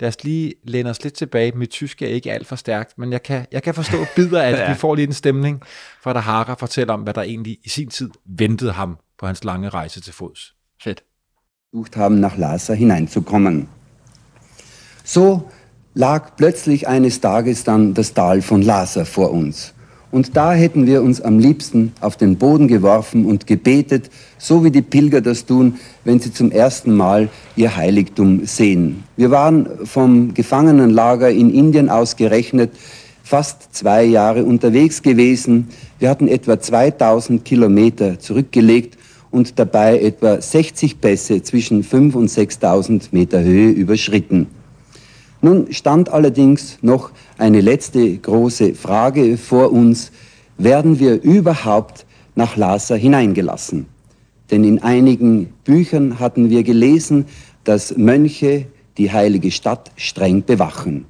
[0.00, 1.52] Lad os lige læne os lidt tilbage.
[1.52, 4.52] Mit tysk er ikke alt for stærkt, men jeg kan, jeg kan forstå bidder af
[4.52, 4.58] det.
[4.62, 4.72] ja.
[4.72, 5.62] Vi får lige en stemning
[6.02, 9.44] fra, da Hara fortæller om, hvad der egentlig i sin tid ventede ham på hans
[9.44, 10.54] lange rejse til fods.
[10.82, 11.02] Fedt.
[11.72, 13.68] Versucht haben, nach Lhasa hineinzukommen.
[15.04, 15.50] So
[15.94, 19.74] lag plötzlich eines Tages dann das Tal von Lhasa vor uns.
[20.12, 24.72] Und da hätten wir uns am liebsten auf den Boden geworfen und gebetet, so wie
[24.72, 29.04] die Pilger das tun, wenn sie zum ersten Mal ihr Heiligtum sehen.
[29.16, 32.72] Wir waren vom Gefangenenlager in Indien ausgerechnet
[33.22, 35.68] fast zwei Jahre unterwegs gewesen.
[36.00, 38.98] Wir hatten etwa 2000 Kilometer zurückgelegt
[39.30, 44.48] und dabei etwa 60 Pässe zwischen 5 und 6000 Meter Höhe überschritten.
[45.42, 50.12] Nun stand allerdings noch eine letzte große Frage vor uns.
[50.58, 53.86] Werden wir überhaupt nach Lhasa hineingelassen?
[54.50, 57.26] Denn in einigen Büchern hatten wir gelesen,
[57.64, 58.66] dass Mönche
[58.98, 61.06] die heilige Stadt streng bewachen.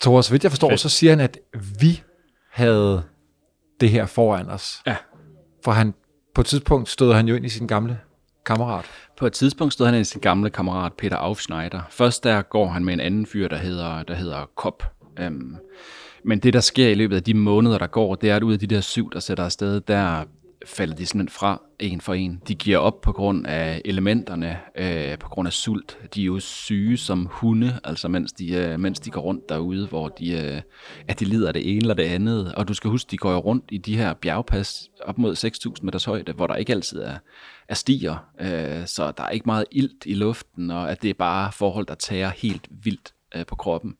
[0.00, 1.38] Thor, så vidt jeg forstår, så siger han, at
[1.80, 2.02] vi
[2.50, 3.02] havde
[3.80, 4.82] det her foran os.
[4.86, 4.96] Ja.
[5.64, 5.94] For han,
[6.34, 7.98] på et tidspunkt stod han jo ind i sin gamle
[8.46, 8.84] kammerat.
[9.18, 11.80] På et tidspunkt stod han ind i sin gamle kammerat Peter Aufschneider.
[11.90, 14.82] Først der går han med en anden fyr, der hedder, der hedder Kop.
[15.18, 15.56] Øhm,
[16.24, 18.52] men det, der sker i løbet af de måneder, der går, det er, at ud
[18.52, 20.24] af de der syv, der sætter afsted, der
[20.66, 22.42] falder de simpelthen fra en for en.
[22.48, 25.98] De giver op på grund af elementerne, øh, på grund af sult.
[26.14, 29.86] De er jo syge som hunde, altså mens de, øh, mens de går rundt derude,
[29.86, 30.62] hvor de, øh,
[31.08, 32.54] at de lider af det ene eller det andet.
[32.54, 35.84] Og du skal huske, de går jo rundt i de her bjergpas op mod 6.000
[35.84, 37.18] meters højde, hvor der ikke altid er,
[37.68, 38.16] er stiger.
[38.40, 41.86] Øh, så der er ikke meget ilt i luften, og at det er bare forhold,
[41.86, 43.96] der tager helt vildt øh, på kroppen.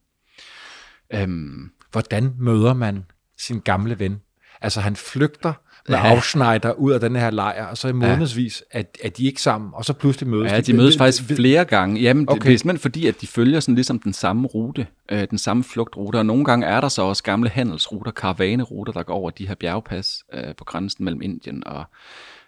[1.14, 3.04] Øhm, Hvordan møder man
[3.38, 4.20] sin gamle ven?
[4.60, 5.52] Altså han flygter
[5.88, 6.10] med Ja.
[6.14, 9.70] Aufschneider ud af den her lejr, og så i månedsvis er, er de ikke sammen,
[9.74, 12.00] og så pludselig mødes Ja, de mødes Ved- faktisk ved- flere gange.
[12.00, 12.38] Jamen, okay.
[12.38, 15.38] Det, det er simpelthen fordi, at de følger sådan ligesom den samme rute, øh, den
[15.38, 19.30] samme flugtrute, og nogle gange er der så også gamle handelsruter, karavaneruter, der går over
[19.30, 21.84] de her bjergpas øh, på grænsen mellem Indien og,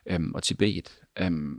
[0.07, 0.90] øhm, og Tibet.
[1.20, 1.57] Øhm,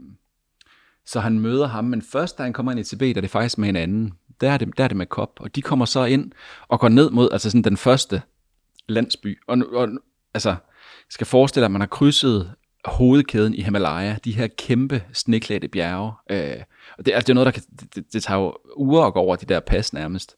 [1.06, 3.58] Så han møder ham, men først da han kommer ind i Tibet, er det faktisk
[3.58, 4.12] med en anden.
[4.40, 6.32] Der er det, der er det med kop, og de kommer så ind
[6.68, 8.22] og går ned mod altså sådan den første
[8.88, 9.38] landsby.
[9.48, 9.88] Og, og
[10.34, 10.54] altså,
[11.12, 16.12] skal forestille dig, at man har krydset hovedkæden i Himalaya, de her kæmpe sneklædte bjerge.
[16.30, 16.62] Øh,
[16.98, 17.62] og det, altså, det er noget, der kan,
[17.94, 20.36] det, det, tager jo uger at gå over de der pas nærmest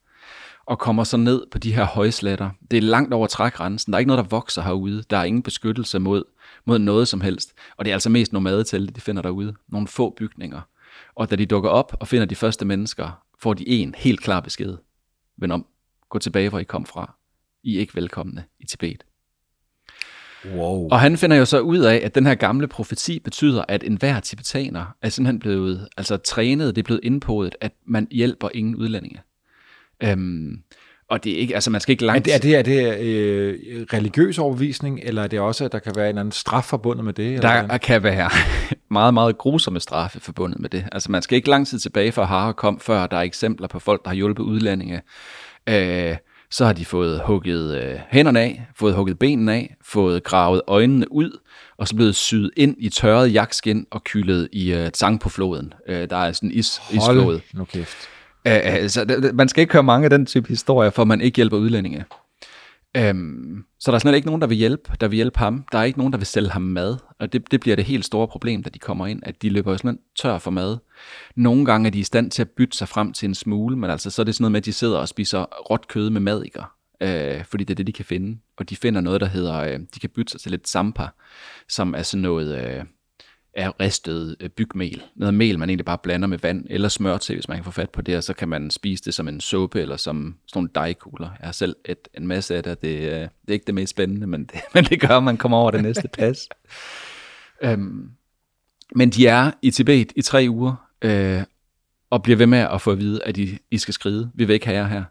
[0.66, 2.50] og kommer så ned på de her højsletter.
[2.70, 3.92] Det er langt over trægrænsen.
[3.92, 5.02] Der er ikke noget, der vokser herude.
[5.10, 6.24] Der er ingen beskyttelse mod,
[6.64, 7.54] mod noget som helst.
[7.76, 9.54] Og det er altså mest nomadetelte, de finder derude.
[9.68, 10.60] Nogle få bygninger.
[11.14, 14.40] Og da de dukker op og finder de første mennesker, får de en helt klar
[14.40, 14.76] besked.
[15.36, 15.66] Vend om.
[16.08, 17.14] Gå tilbage, hvor I kom fra.
[17.62, 19.04] I er ikke velkomne i Tibet.
[20.56, 20.88] Wow.
[20.88, 24.20] Og han finder jo så ud af, at den her gamle profeti betyder, at enhver
[24.20, 29.20] tibetaner er simpelthen blevet altså, trænet, det er blevet indpodet, at man hjælper ingen udlændinge.
[30.02, 30.58] Øhm,
[31.10, 32.24] og det er ikke, altså man skal ikke Er langt...
[32.24, 35.92] det, er det, er det øh, religiøs overbevisning, eller er det også, at der kan
[35.96, 37.26] være en eller anden straf forbundet med det?
[37.26, 37.78] Eller Der hvordan?
[37.78, 38.30] kan være
[38.90, 40.84] meget, meget grusomme straffe forbundet med det.
[40.92, 43.78] Altså man skal ikke lang tid tilbage for Hare kom, før der er eksempler på
[43.78, 45.00] folk, der har hjulpet udlændinge.
[45.68, 46.16] Øh,
[46.50, 51.12] så har de fået hugget øh, hænderne af, fået hugget benene af, fået gravet øjnene
[51.12, 51.38] ud,
[51.78, 55.72] og så blevet syet ind i tørret jakskin og kyldet i øh, tang på floden.
[55.88, 57.22] Øh, der er sådan en is, isflod.
[57.24, 57.96] Hold nu kæft.
[58.46, 61.20] Øh, altså, det- det- man skal ikke høre mange af den type historier, for man
[61.20, 62.04] ikke hjælper udlændinge.
[62.96, 65.64] Øhm, så der er slet ikke nogen, der vil hjælpe, der vil hjælpe ham.
[65.72, 66.96] Der er ikke nogen, der vil sælge ham mad.
[67.20, 69.70] Og det, det bliver det helt store problem, da de kommer ind, at de løber
[69.70, 70.78] jo simpelthen tør for mad.
[71.36, 73.90] Nogle gange er de i stand til at bytte sig frem til en smule, men
[73.90, 76.20] altså så er det sådan noget med, at de sidder og spiser råt kød med
[76.20, 76.74] madikker.
[77.00, 78.38] Øh, fordi det er det, de kan finde.
[78.56, 81.08] Og de finder noget, der hedder, øh, de kan bytte sig til lidt sampa,
[81.68, 82.64] som er sådan noget...
[82.64, 82.84] Øh,
[83.56, 85.02] er ristet øh, bygmel.
[85.14, 87.70] Noget mel, man egentlig bare blander med vand eller smør til, hvis man kan få
[87.70, 90.58] fat på det, og så kan man spise det som en suppe eller som sådan
[90.58, 91.30] nogle dejkugler.
[91.40, 93.90] Jeg har selv et, en masse af det, det, øh, det er ikke det mest
[93.90, 96.48] spændende, men det, men det gør, at man kommer over det næste pas.
[97.62, 98.10] øhm,
[98.94, 101.42] men de er i Tibet i tre uger, øh,
[102.10, 104.30] og bliver ved med at få at vide, at I, I skal skride.
[104.34, 105.04] Vi vil ikke have jer her.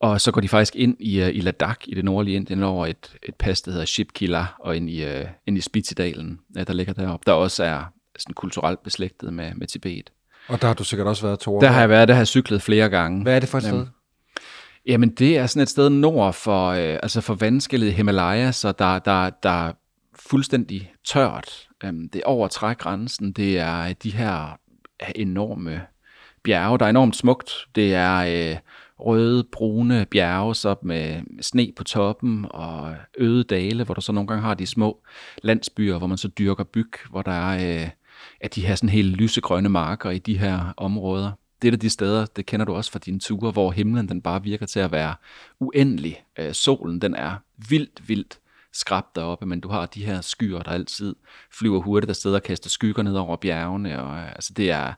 [0.00, 2.86] Og så går de faktisk ind i, uh, i Ladakh, i det nordlige Indien, over
[2.86, 6.72] et, et pas, der hedder Shipkila, og ind i, uh, ind i Spitsidalen, uh, der
[6.72, 7.84] ligger deroppe, der også er
[8.18, 10.12] sådan kulturelt beslægtet med, med Tibet.
[10.48, 11.60] Og der har du sikkert også været to år.
[11.60, 13.22] Der har jeg været, der har jeg cyklet flere gange.
[13.22, 13.72] Hvad er det for et sted?
[13.72, 13.88] Jamen,
[14.88, 18.98] Jamen, det er sådan et sted nord for, øh, altså for vandskældet Himalaya, så der,
[18.98, 19.72] der, der er
[20.14, 21.68] fuldstændig tørt.
[21.84, 23.32] Øhm, det er over trægrænsen.
[23.32, 24.58] Det er de her
[25.14, 25.80] enorme
[26.44, 27.52] bjerge, der er enormt smukt.
[27.74, 28.56] Det er øh,
[29.00, 34.28] røde, brune bjerge, så med sne på toppen og øde dale, hvor der så nogle
[34.28, 35.02] gange har de små
[35.42, 37.90] landsbyer, hvor man så dyrker byg, hvor der er, øh,
[38.40, 41.32] er de her sådan helt lysegrønne marker i de her områder.
[41.62, 44.42] Det er de steder, det kender du også fra dine ture, hvor himlen den bare
[44.42, 45.14] virker til at være
[45.60, 46.22] uendelig.
[46.38, 47.34] Øh, solen den er
[47.68, 48.38] vildt, vildt
[48.72, 51.14] skrabt deroppe, men du har de her skyer, der altid
[51.58, 54.02] flyver hurtigt afsted og kaster skygger ned over bjergene.
[54.02, 54.92] Og, øh, altså det er,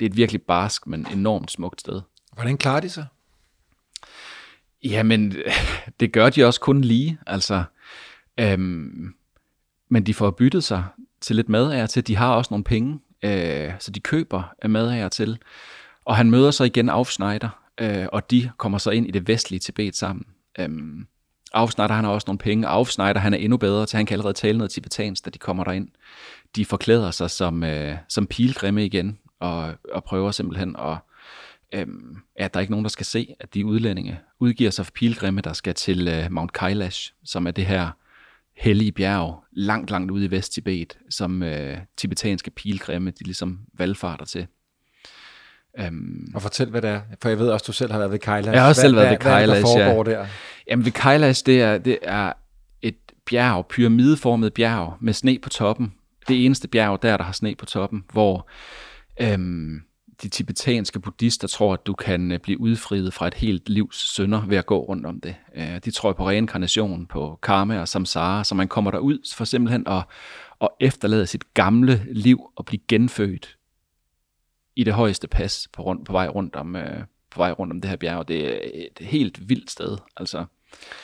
[0.00, 2.00] det er et virkelig barsk, men enormt smukt sted.
[2.32, 3.06] Hvordan klarer de sig?
[4.90, 5.34] Jamen,
[6.00, 7.64] det gør de også kun lige, altså.
[8.40, 9.14] Øhm,
[9.88, 10.84] men de får byttet sig
[11.20, 12.06] til lidt mad af til.
[12.06, 15.38] De har også nogle penge, øh, så de køber mad af til.
[16.04, 17.48] Og han møder så igen Aufschneider,
[17.80, 20.24] øh, og de kommer så ind i det vestlige Tibet sammen.
[20.58, 21.06] Øhm,
[21.52, 22.68] Aufschneider, han har også nogle penge.
[22.68, 25.64] Aufschneider, han er endnu bedre til, han kan allerede tale noget tibetansk, da de kommer
[25.64, 25.88] derind.
[26.56, 30.98] De forklæder sig som, øh, som pilgrimme igen, og, og prøver simpelthen at
[31.74, 34.92] øhm, at der er ikke nogen, der skal se, at de udlændinge udgiver sig for
[34.92, 37.90] pilgrimme, der skal til øh, Mount Kailash, som er det her
[38.56, 44.46] hellige bjerg, langt, langt ude i Vest-Tibet, som øh, tibetanske pilgrimme, de ligesom valgfarter til.
[45.78, 47.00] Øhm, Og fortæl, hvad det er.
[47.22, 48.52] For jeg ved også, du selv har været ved Kailash.
[48.54, 49.88] Jeg har også Hvad- selv været hvad- ved hvad er det, Kailash, der ja.
[49.88, 50.26] foregår der?
[50.70, 52.32] Jamen ved Kailash, det er, det er
[52.82, 52.96] et
[53.30, 55.94] bjerg, pyramideformet bjerg med sne på toppen.
[56.28, 58.48] Det eneste bjerg der, der har sne på toppen, hvor
[59.20, 59.80] øhm,
[60.22, 64.46] de tibetanske buddhister tror, at du kan øh, blive udfriet fra et helt livs synder
[64.46, 65.34] ved at gå rundt om det.
[65.56, 69.86] Øh, de tror på reinkarnation, på karma og samsara, så man kommer derud for simpelthen
[69.86, 70.04] at,
[70.60, 73.56] at efterlade sit gamle liv og blive genfødt
[74.76, 77.80] i det højeste pas på, rundt, på, vej rundt om, øh, på vej rundt om
[77.80, 78.28] det her bjerg.
[78.28, 80.44] Det er et helt vildt sted, altså.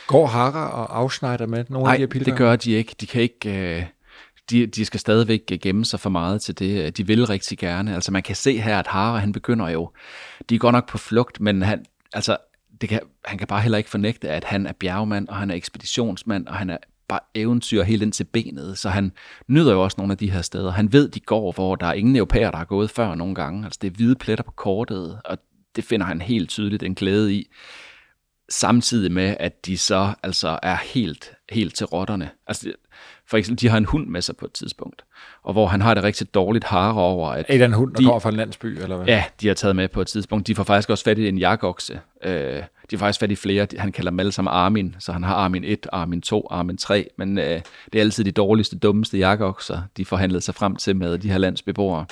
[0.07, 2.31] Går Hara og Aufschneider med nogle af Nej, de her pilgrimme?
[2.31, 2.95] det gør de ikke.
[3.01, 3.77] De kan ikke...
[3.77, 3.85] Øh,
[4.49, 6.85] de, de skal stadigvæk gemme sig for meget til det.
[6.85, 7.95] Øh, de vil rigtig gerne.
[7.95, 9.91] Altså man kan se her, at Hara, han begynder jo...
[10.49, 12.37] De er godt nok på flugt, men han, altså,
[12.81, 15.55] det kan, han kan bare heller ikke fornægte, at han er bjergmand, og han er
[15.55, 16.77] ekspeditionsmand, og han er
[17.07, 18.77] bare eventyr helt ind til benet.
[18.77, 19.11] Så han
[19.47, 20.71] nyder jo også nogle af de her steder.
[20.71, 23.65] Han ved, de går, hvor der er ingen europæer, der har gået før nogle gange.
[23.65, 25.37] Altså det er hvide pletter på kortet, og
[25.75, 27.47] det finder han helt tydeligt en glæde i.
[28.49, 32.29] samtidig med, at de så altså er helt, helt til rotterne.
[32.47, 32.71] Altså,
[33.29, 35.03] for eksempel, de har en hund med sig på et tidspunkt,
[35.43, 37.97] og hvor han har det rigtig dårligt hare over, at Er det en hund, der
[37.99, 39.05] De- kommer fra en landsby, eller hvad?
[39.05, 40.47] Ja, de har taget med på et tidspunkt.
[40.47, 41.99] De får faktisk også fat i en jakokse.
[42.23, 43.67] Øh, de får faktisk fat i flere.
[43.77, 47.07] Han kalder dem alle sammen Armin, så han har Armin 1, Armin 2, Armin 3.
[47.17, 51.17] Men øh, det er altid de dårligste, dummeste jakokser, de forhandlede sig frem til med
[51.17, 52.05] de her landsbeboere.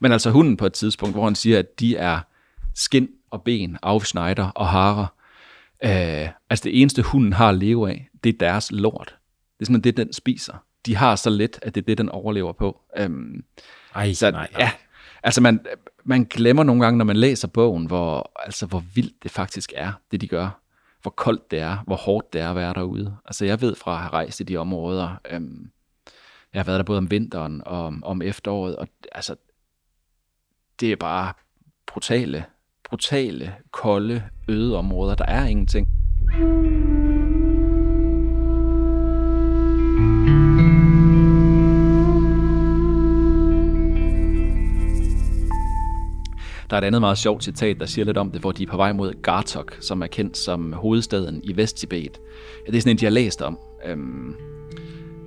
[0.00, 2.18] Men altså hunden på et tidspunkt, hvor han siger, at de er
[2.74, 5.06] skin og ben, afsnejder og harer.
[5.84, 9.14] Øh, altså det eneste hunden har at leve af, det er deres lort.
[9.58, 10.54] Det er simpelthen det, den spiser.
[10.86, 12.80] De har så let, at det er det, den overlever på.
[12.98, 13.44] Øhm,
[13.94, 14.62] Ej, så, nej, nej.
[14.62, 14.70] Ja,
[15.22, 15.66] altså man,
[16.04, 19.92] man glemmer nogle gange, når man læser bogen, hvor, altså, hvor vildt det faktisk er,
[20.10, 20.60] det de gør.
[21.02, 23.16] Hvor koldt det er, hvor hårdt det er at være derude.
[23.24, 25.70] Altså jeg ved fra at have rejst i de områder, øhm,
[26.52, 29.36] jeg har været der både om vinteren og om, om efteråret, og altså,
[30.80, 31.32] det er bare
[31.86, 32.44] brutale,
[32.84, 35.14] brutale, kolde, øde områder.
[35.14, 35.88] Der er ingenting.
[46.70, 48.66] Der er et andet meget sjovt citat, der siger lidt om det, hvor de er
[48.66, 52.20] på vej mod Gartok, som er kendt som hovedstaden i Vesttibet.
[52.66, 53.58] Ja, det er sådan en, de har læst om.
[53.86, 54.34] Øhm,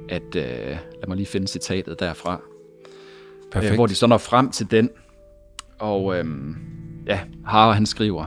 [0.09, 2.41] at, øh, lad mig lige finde citatet derfra.
[3.51, 3.71] Perfekt.
[3.71, 4.89] Øh, hvor de så når frem til den.
[5.79, 6.55] Og øhm,
[7.07, 8.25] ja, Hara han skriver,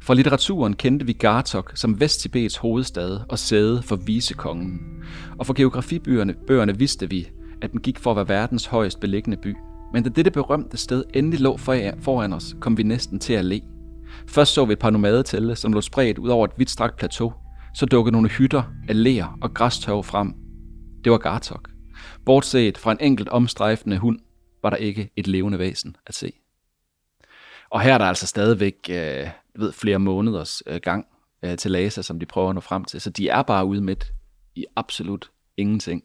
[0.00, 4.80] fra litteraturen kendte vi Gartok som Vesttibets hovedstad og sæde for visekongen.
[5.38, 7.28] Og fra geografibøgerne bøgerne vidste vi,
[7.62, 9.56] at den gik for at være verdens højst beliggende by.
[9.92, 13.60] Men da dette berømte sted endelig lå foran os, kom vi næsten til at le.
[14.28, 17.32] Først så vi et par nomadetælle, som lå spredt ud over et vidt strakt plateau.
[17.74, 20.34] Så dukkede nogle hytter, alléer og græstørv frem.
[21.04, 21.70] Det var Gartok.
[22.24, 24.18] Bortset fra en enkelt omstrejfende hund,
[24.62, 26.32] var der ikke et levende væsen at se.
[27.70, 31.06] Og her er der altså stadigvæk øh, ved, flere måneders øh, gang
[31.42, 33.00] øh, til Lhasa, som de prøver at nå frem til.
[33.00, 34.12] Så de er bare ude midt
[34.54, 36.04] i absolut ingenting.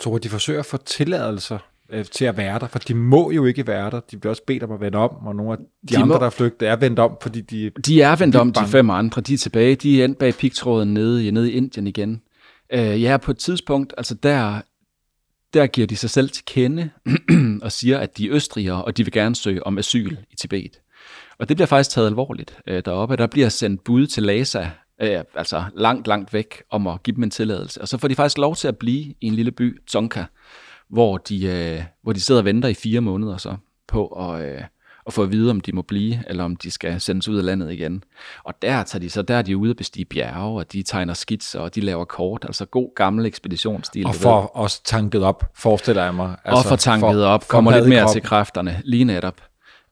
[0.00, 1.58] Tror de forsøger at få tilladelser
[1.92, 4.00] øh, til at være der, for de må jo ikke være der.
[4.00, 6.06] De bliver også bedt om at vende om, og nogle af de, De de andre,
[6.06, 7.70] må- der er flygtet, er vendt om, fordi de...
[7.86, 8.68] De er vendt De om, de bange.
[8.70, 9.20] fem andre.
[9.20, 9.74] De er tilbage.
[9.76, 12.22] De er endt bag pigtråden nede, nede i Indien igen.
[12.72, 14.60] Øh, ja, på et tidspunkt, altså der,
[15.54, 16.90] der giver de sig selv til kende
[17.62, 20.80] og siger, at de er østrigere, og de vil gerne søge om asyl i Tibet.
[21.38, 23.16] Og det bliver faktisk taget alvorligt øh, deroppe.
[23.16, 24.66] Der bliver sendt bud til Lhasa,
[25.02, 27.80] øh, altså langt, langt væk, om at give dem en tilladelse.
[27.80, 30.24] Og så får de faktisk lov til at blive i en lille by, Tsonka,
[30.92, 33.56] hvor de, øh, hvor de sidder og venter i fire måneder så
[33.88, 34.60] på at, øh,
[35.06, 37.44] at få at vide, om de må blive, eller om de skal sendes ud af
[37.44, 38.04] landet igen.
[38.44, 41.14] Og der, tager de så, der er de ude at bestige bjerge, og de tegner
[41.14, 44.06] skitser, og de laver kort, altså god gammel ekspeditionsstil.
[44.06, 46.36] Og får også tanket op, forestiller jeg mig.
[46.44, 49.40] Altså, og får tanket op, for kommer mad lidt mere til kræfterne, lige netop.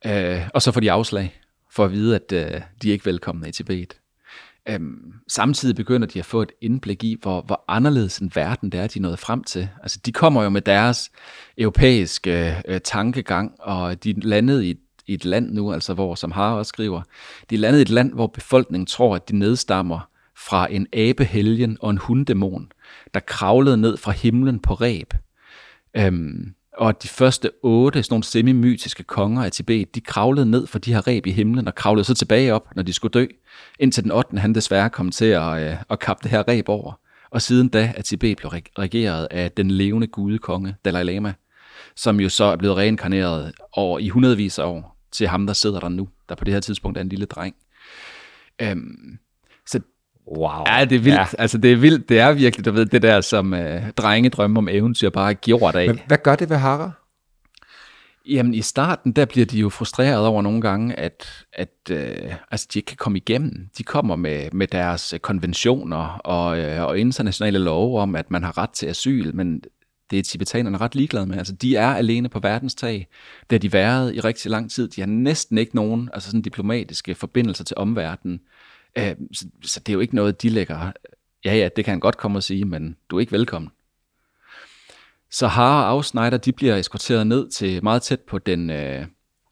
[0.07, 3.49] Øh, og så får de afslag, for at vide, at øh, de er ikke velkomne
[3.49, 4.00] i Tibet.
[4.69, 8.81] Øhm, samtidig begynder de at få et indblik i, hvor, hvor anderledes en verden det
[8.81, 9.69] er, de er nået frem til.
[9.83, 11.11] Altså, de kommer jo med deres
[11.59, 16.15] europæiske øh, tankegang, og de er landet i, et- i et land nu, altså hvor,
[16.15, 17.03] som Har også skriver,
[17.51, 21.77] de er landet i et land, hvor befolkningen tror, at de nedstammer fra en abehelgen
[21.81, 22.73] og en hunddæmon,
[23.15, 25.15] der kravlede ned fra himlen på ræb.
[25.97, 30.79] Øhm, og de første otte sådan nogle semi-mytiske konger af Tibet, de kravlede ned for
[30.79, 33.27] de her reb i himlen, og kravlede så tilbage op, når de skulle dø,
[33.79, 34.39] indtil den 8.
[34.39, 36.93] han desværre kom til at, øh, at kappe det her reb over.
[37.31, 41.33] Og siden da er Tibet blev regeret af den levende gudekonge, Dalai Lama,
[41.97, 45.81] som jo så er blevet reinkarneret over i hundredvis af år til ham, der sidder
[45.81, 47.55] der nu, der på det her tidspunkt er en lille dreng.
[48.63, 49.19] Øhm,
[50.29, 50.65] Wow.
[50.67, 51.19] Ja, det er vildt.
[51.19, 51.27] Ja.
[51.39, 52.09] Altså, det er vildt.
[52.09, 55.75] Det er virkelig, du ved, det der, som øh, drenge drømmer om eventyr bare gjort
[55.75, 55.87] af.
[55.87, 56.91] Men hvad gør det ved Hara?
[58.29, 62.67] Jamen, i starten, der bliver de jo frustreret over nogle gange, at, at øh, altså,
[62.75, 63.69] de ikke kan komme igennem.
[63.79, 68.43] De kommer med, med deres øh, konventioner og, øh, og internationale love om, at man
[68.43, 69.63] har ret til asyl, men
[70.11, 71.39] det er tibetanerne ret ligeglade med.
[71.39, 73.07] Altså, de er alene på verdens tag.
[73.51, 74.89] Det har de været i rigtig lang tid.
[74.89, 78.41] De har næsten ikke nogen altså sådan diplomatiske forbindelser til omverdenen.
[78.99, 80.93] Øh, så, så det er jo ikke noget, de lægger...
[81.45, 83.71] Ja, ja, det kan han godt komme og sige, men du er ikke velkommen.
[85.31, 89.07] Sahara og Snyder, de bliver eskorteret ned til meget tæt på den, øh,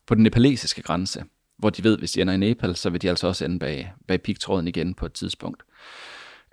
[0.06, 1.24] på den nepalesiske grænse,
[1.58, 3.92] hvor de ved, hvis de ender i Nepal, så vil de altså også ende bag,
[4.08, 5.62] bag pigtråden igen på et tidspunkt.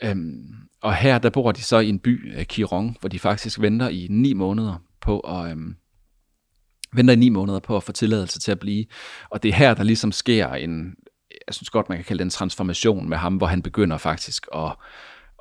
[0.04, 3.62] Øhm, og her, der bor de så i en by, øh, Kirong, hvor de faktisk
[3.62, 5.76] venter i ni måneder på at, øhm,
[6.94, 8.86] venter i ni måneder på at få tilladelse til at blive.
[9.30, 10.96] Og det er her, der ligesom sker en,
[11.48, 14.72] jeg synes godt, man kan kalde den transformation med ham, hvor han begynder faktisk at,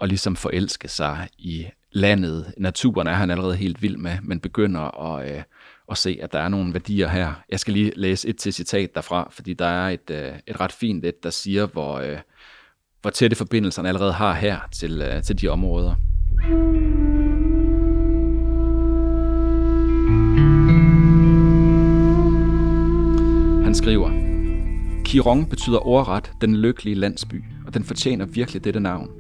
[0.03, 2.55] at ligesom forelske sig i landet.
[2.57, 5.43] Naturen er han allerede helt vild med, men begynder at, øh,
[5.91, 7.33] at se, at der er nogle værdier her.
[7.49, 10.73] Jeg skal lige læse et til citat derfra, fordi der er et, øh, et ret
[10.73, 12.19] fint et, der siger, hvor, øh,
[13.03, 15.95] hvor tætte forbindelserne allerede har her til, øh, til de områder.
[23.65, 24.24] Han skriver,
[25.05, 29.11] Kirong betyder ordret den lykkelige landsby, og den fortjener virkelig dette navn.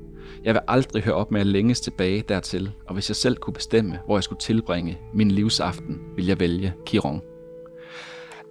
[0.44, 3.54] Jeg vil aldrig høre op med at længes tilbage dertil, og hvis jeg selv kunne
[3.54, 7.22] bestemme, hvor jeg skulle tilbringe min livsaften, ville jeg vælge Kirong.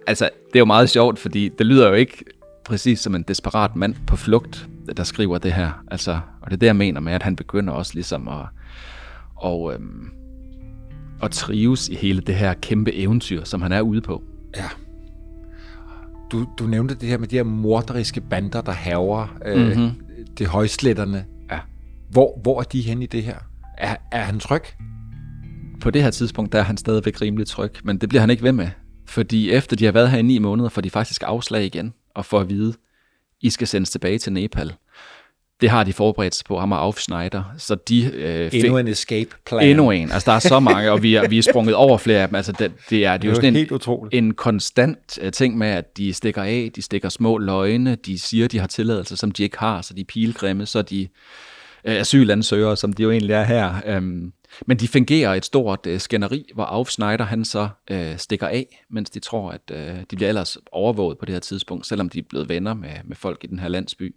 [0.06, 2.24] Altså, det er jo meget sjovt, fordi det lyder jo ikke
[2.64, 5.70] præcis som en desperat mand på flugt, der skriver det her.
[5.90, 8.46] Altså, og det er det, jeg mener med, at han begynder også ligesom at,
[9.36, 10.10] og, øhm,
[11.22, 14.22] at trives i hele det her kæmpe eventyr, som han er ude på.
[14.56, 14.68] Ja.
[16.32, 19.90] Du, du nævnte det her med de her morderiske bander, der haver øh, mm-hmm.
[20.38, 21.24] det højsletterne.
[21.50, 21.58] Ja.
[22.10, 23.38] Hvor, hvor er de henne i det her?
[23.78, 24.62] Er, er han tryg?
[25.80, 28.42] På det her tidspunkt, der er han stadigvæk rimelig tryg, men det bliver han ikke
[28.42, 28.68] ved med.
[29.06, 32.24] Fordi efter de har været her i ni måneder, får de faktisk afslag igen, og
[32.24, 32.74] får at vide,
[33.40, 34.74] I skal sendes tilbage til Nepal.
[35.60, 37.54] Det har de forberedt sig på, ham og Auf Schneider.
[37.58, 39.68] Så de, øh, fik, Endnu en escape plan.
[39.68, 40.12] Endnu en.
[40.12, 42.34] Altså, der er så mange, og vi er, vi er sprunget over flere af dem.
[42.34, 44.14] Altså, det, det er, det er jo sådan en, utroligt.
[44.14, 48.48] en konstant uh, ting med, at de stikker af, de stikker små løgne, de siger,
[48.48, 51.08] de har tilladelse, som de ikke har, så de er pilgrimme, så de
[51.88, 53.96] uh, asylansøgere, som de jo egentlig er her.
[53.96, 54.32] Um,
[54.66, 58.84] men de fungerer et stort uh, skænderi, hvor Auf Schneider han så uh, stikker af,
[58.90, 62.18] mens de tror, at uh, de bliver ellers overvåget på det her tidspunkt, selvom de
[62.18, 64.14] er blevet venner med, med folk i den her landsby.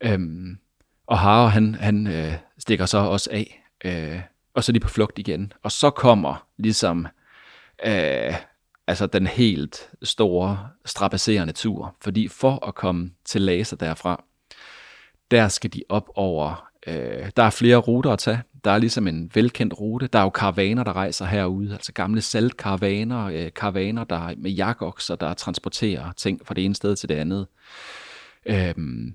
[0.00, 0.58] Øhm,
[1.06, 4.20] og Haro, han, han øh, stikker så også af, øh,
[4.54, 5.52] og så lige på flugt igen.
[5.62, 7.06] Og så kommer ligesom
[7.86, 8.34] øh,
[8.86, 11.96] altså den helt store, strapasserende tur.
[12.00, 14.24] Fordi for at komme til Laser derfra,
[15.30, 18.42] der skal de op over, øh, der er flere ruter at tage.
[18.64, 20.06] Der er ligesom en velkendt rute.
[20.06, 25.16] Der er jo karavaner, der rejser herude, altså gamle saltkaravaner, øh, karavaner der med jakokser,
[25.16, 27.46] der transporterer ting fra det ene sted til det andet.
[28.46, 29.14] Øhm,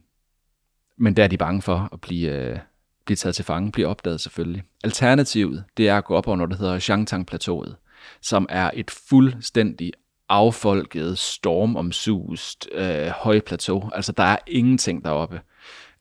[0.98, 2.60] men der er de bange for at blive, øh,
[3.06, 4.64] blive taget til fange, blive opdaget selvfølgelig.
[4.84, 7.76] Alternativet, det er at gå op over noget, der hedder Shangtang-plateauet,
[8.22, 9.94] som er et fuldstændig
[10.30, 13.90] affolket, stormomsust øh, højplateau.
[13.94, 15.42] Altså, der er ingenting deroppe.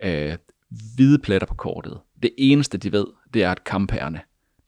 [0.02, 0.36] Øh,
[0.94, 2.00] hvide pletter på kortet.
[2.22, 4.20] Det eneste, de ved, det er, at kampærerne,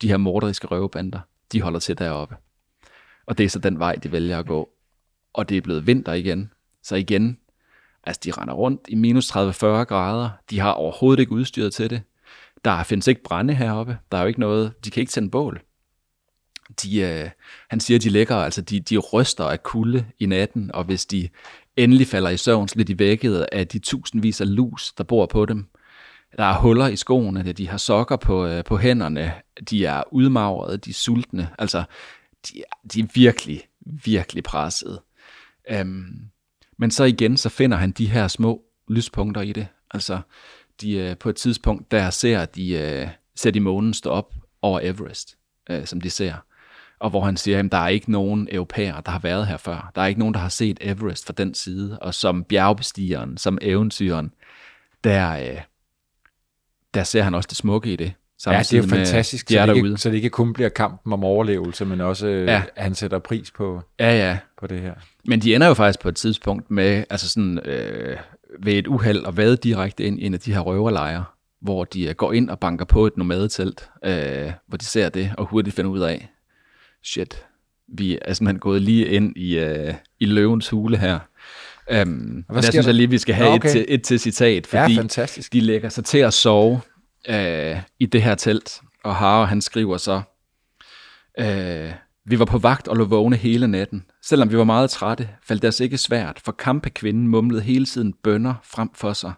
[0.03, 1.20] de her morderiske røvebander,
[1.53, 2.37] de holder til deroppe.
[3.27, 4.68] Og det er så den vej, de vælger at gå.
[5.33, 6.51] Og det er blevet vinter igen.
[6.83, 7.39] Så igen,
[8.07, 9.37] Altså, de render rundt i minus 30-40
[9.67, 10.31] grader.
[10.51, 12.03] De har overhovedet ikke udstyret til det.
[12.65, 13.99] Der findes ikke brænde heroppe.
[14.13, 14.85] Der er jo ikke noget.
[14.85, 15.61] De kan ikke tænde bål.
[16.83, 17.31] De, øh,
[17.71, 21.29] han siger, de ligger, altså de, de ryster af kulde i natten, og hvis de
[21.77, 25.27] endelig falder i søvn, så bliver de vækket af de tusindvis af lus, der bor
[25.27, 25.67] på dem.
[26.37, 29.33] Der er huller i skoene, de har sokker på, øh, på hænderne,
[29.71, 31.49] de er udmagrede, de er sultne.
[31.59, 31.85] Altså,
[32.49, 33.63] de, de er virkelig,
[34.05, 34.99] virkelig presset.
[35.71, 36.31] Øhm,
[36.79, 39.66] men så igen, så finder han de her små lyspunkter i det.
[39.91, 40.20] Altså,
[40.81, 44.81] de, øh, på et tidspunkt, der ser de, øh, ser de månen stå op over
[44.83, 45.37] Everest,
[45.70, 46.35] øh, som de ser.
[46.99, 49.93] Og hvor han siger, at der er ikke nogen europæer, der har været her før.
[49.95, 51.99] Der er ikke nogen, der har set Everest fra den side.
[51.99, 54.33] Og som bjergbestigeren, som eventyren,
[55.05, 55.61] der, øh,
[56.95, 58.12] der ser han også det smukke i det.
[58.47, 61.12] Ja, det er jo fantastisk, de så det, ikke, så det ikke kun bliver kampen
[61.12, 62.62] om overlevelse, men også ja.
[62.77, 64.39] han sætter pris på, Ja, ja.
[64.59, 64.95] på det her.
[65.29, 68.16] Men de ender jo faktisk på et tidspunkt med, altså sådan, øh,
[68.62, 71.24] ved et uheld at vade direkte ind i en af de her røverlejre,
[71.61, 75.33] hvor de øh, går ind og banker på et nomadetelt, øh, hvor de ser det
[75.39, 76.29] og hurtigt finder ud af,
[77.05, 77.47] shit,
[77.89, 81.18] vi er simpelthen gået lige ind i, øh, i løvens hule her.
[82.03, 83.68] Um, men der synes jeg lige, vi skal have Nå, okay.
[83.68, 85.53] et, til, et til citat, Ja, fordi fantastisk.
[85.53, 86.81] de lægger sig til at sove
[87.29, 90.22] øh, i det her telt, og Harre han skriver så,
[91.39, 91.93] øh,
[92.29, 94.05] vi var på vagt og lå vågne hele natten.
[94.22, 98.12] Selvom vi var meget trætte, faldt det os ikke svært, for kampekvinden mumlede hele tiden
[98.12, 99.33] bønder frem for sig.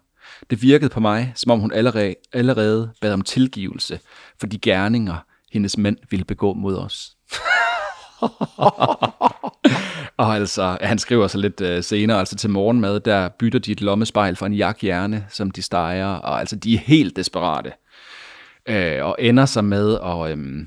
[0.50, 4.00] Det virkede på mig, som om hun allerede, allerede bad om tilgivelse
[4.40, 5.16] for de gerninger,
[5.52, 7.16] hendes mænd ville begå mod os.
[10.16, 13.80] og altså, han skriver så lidt øh, senere, altså til morgenmad, der bytter de et
[13.80, 17.72] lommespejl for en jakhjerne, som de steger, og altså, de er helt desperate.
[18.68, 20.66] Øh, og ender så med at, øh,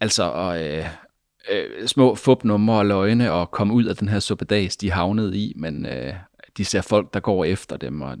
[0.00, 0.86] altså, og, øh,
[1.50, 5.52] øh, små fupnumre og løgne og komme ud af den her suppedas, de havnede i,
[5.56, 6.14] men øh,
[6.56, 8.16] de ser folk, der går efter dem, og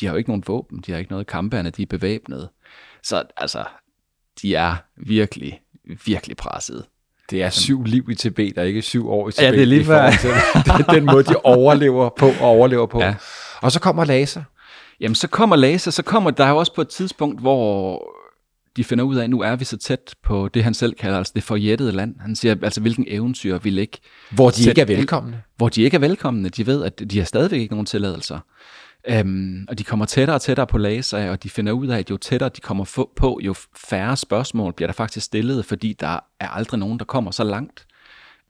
[0.00, 2.50] de har jo ikke nogen våben, de har ikke noget kamperne, de er bevæbnede.
[3.02, 3.64] Så altså,
[4.42, 5.60] de er virkelig,
[6.06, 6.84] virkelig presset.
[7.30, 9.46] Det er syv liv i Tibet, og ikke syv år i Tibet.
[9.46, 10.30] Ja, det er lige til
[10.64, 13.00] det er den måde, de overlever på og overlever på.
[13.00, 13.06] Ja.
[13.06, 13.14] Ja.
[13.62, 14.42] Og så kommer laser.
[15.00, 18.02] Jamen, så kommer laser, så kommer der jo også på et tidspunkt, hvor
[18.76, 21.18] de finder ud af, at nu er vi så tæt på det, han selv kalder
[21.18, 22.14] altså det forjættede land.
[22.20, 23.98] Han siger, altså hvilken eventyr vil ikke...
[24.30, 25.42] Hvor de ikke er velkomne.
[25.56, 26.48] Hvor de ikke er velkomne.
[26.48, 28.38] De ved, at de har stadigvæk ikke nogen tilladelser.
[29.08, 32.10] Øhm, og de kommer tættere og tættere på Lhasa, og de finder ud af, at
[32.10, 33.54] jo tættere de kommer på, jo
[33.88, 37.86] færre spørgsmål bliver der faktisk stillet, fordi der er aldrig nogen, der kommer så langt.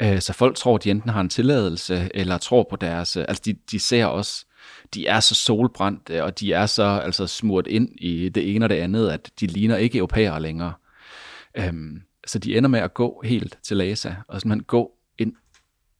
[0.02, 3.16] Øh, så folk tror, de enten har en tilladelse, eller tror på deres...
[3.16, 4.46] Altså, de, de ser også,
[4.95, 8.68] de er så solbrændte, og de er så altså smurt ind i det ene og
[8.68, 10.72] det andet, at de ligner ikke europæere længere.
[11.55, 15.34] Øhm, så de ender med at gå helt til Lhasa, og simpelthen gå ind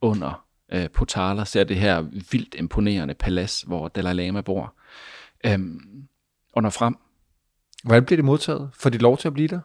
[0.01, 4.75] under øh, Potala, ser det her vildt imponerende palads, hvor Dalai Lama bor,
[5.47, 5.81] øhm,
[6.53, 6.97] og når frem.
[7.85, 8.71] Hvordan bliver det modtaget?
[8.75, 9.61] Får de lov til at blive der?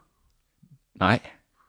[1.00, 1.20] Nej,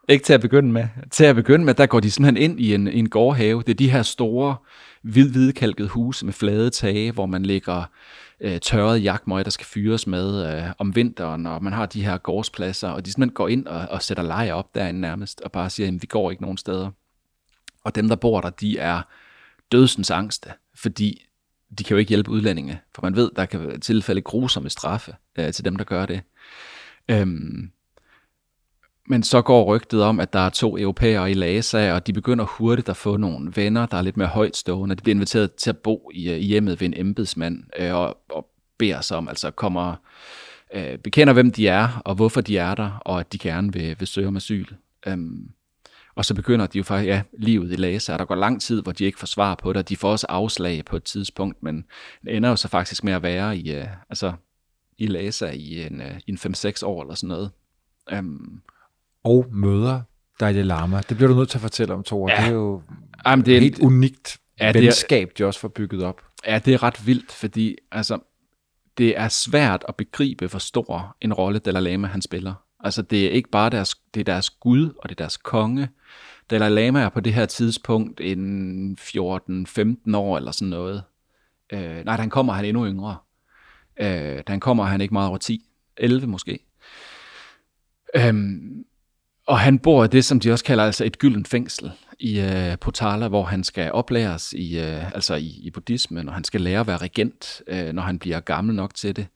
[0.08, 0.88] ikke til at begynde med.
[1.10, 3.62] Til at begynde med, der går de simpelthen ind i en, i en gårdhave.
[3.62, 4.56] Det er de her store,
[5.02, 7.84] hvid-hvidkalkede huse med flade tage, hvor man lægger
[8.40, 12.18] øh, tørret jagtmøg, der skal fyres med øh, om vinteren, og man har de her
[12.18, 15.70] gårdspladser, og de simpelthen går ind og, og sætter leje op derinde nærmest, og bare
[15.70, 16.90] siger, at vi går ikke nogen steder.
[17.84, 19.02] Og dem, der bor der, de er
[19.72, 21.26] dødsens angste, fordi
[21.78, 25.52] de kan jo ikke hjælpe udlændinge, for man ved, der kan tilfælde grusomme straffe øh,
[25.52, 26.22] til dem, der gør det.
[27.08, 27.70] Øhm,
[29.08, 32.44] men så går rygtet om, at der er to europæere i Lhasa, og de begynder
[32.44, 34.94] hurtigt at få nogle venner, der er lidt mere højtstående.
[34.94, 38.48] De bliver inviteret til at bo øh, i, hjemmet ved en embedsmand, øh, og, og
[38.78, 39.94] beder sig om, altså kommer,
[40.74, 43.96] øh, bekender, hvem de er, og hvorfor de er der, og at de gerne vil,
[43.98, 44.66] vil søge om asyl.
[45.06, 45.50] Øhm,
[46.14, 48.82] og så begynder de jo faktisk, ja, livet i Lhasa, og der går lang tid,
[48.82, 51.84] hvor de ikke får svar på det, de får også afslag på et tidspunkt, men
[52.28, 54.32] ender jo så faktisk med at være i, øh, altså,
[54.98, 57.50] i Lhasa i en, øh, en 5-6 år eller sådan noget.
[58.18, 58.62] Um,
[59.24, 60.00] og møder
[60.40, 61.00] Dalai Lama.
[61.08, 62.30] Det bliver du nødt til at fortælle om, Thor.
[62.30, 62.36] Ja.
[62.36, 62.82] Det er jo
[63.26, 66.22] Jamen, det er, helt unikt ja, venskab, de også får bygget op.
[66.46, 68.18] Ja, det er ret vildt, fordi altså,
[68.98, 72.54] det er svært at begribe, hvor stor en rolle Dalai Lama han spiller.
[72.80, 75.88] Altså det er ikke bare deres, det er deres Gud, og det er deres konge.
[76.50, 81.02] Dalai Lama er på det her tidspunkt en 14-15 år eller sådan noget.
[81.72, 83.16] Øh, nej, han kommer, han endnu yngre.
[84.00, 85.64] Øh, han kommer, han ikke meget over 10.
[85.96, 86.58] 11 måske.
[88.16, 88.84] Øhm,
[89.46, 92.78] og han bor i det, som de også kalder altså et gyldent fængsel i øh,
[92.80, 96.80] Potala, hvor han skal oplæres i, øh, altså i, i buddhismen, og han skal lære
[96.80, 99.26] at være regent, øh, når han bliver gammel nok til det.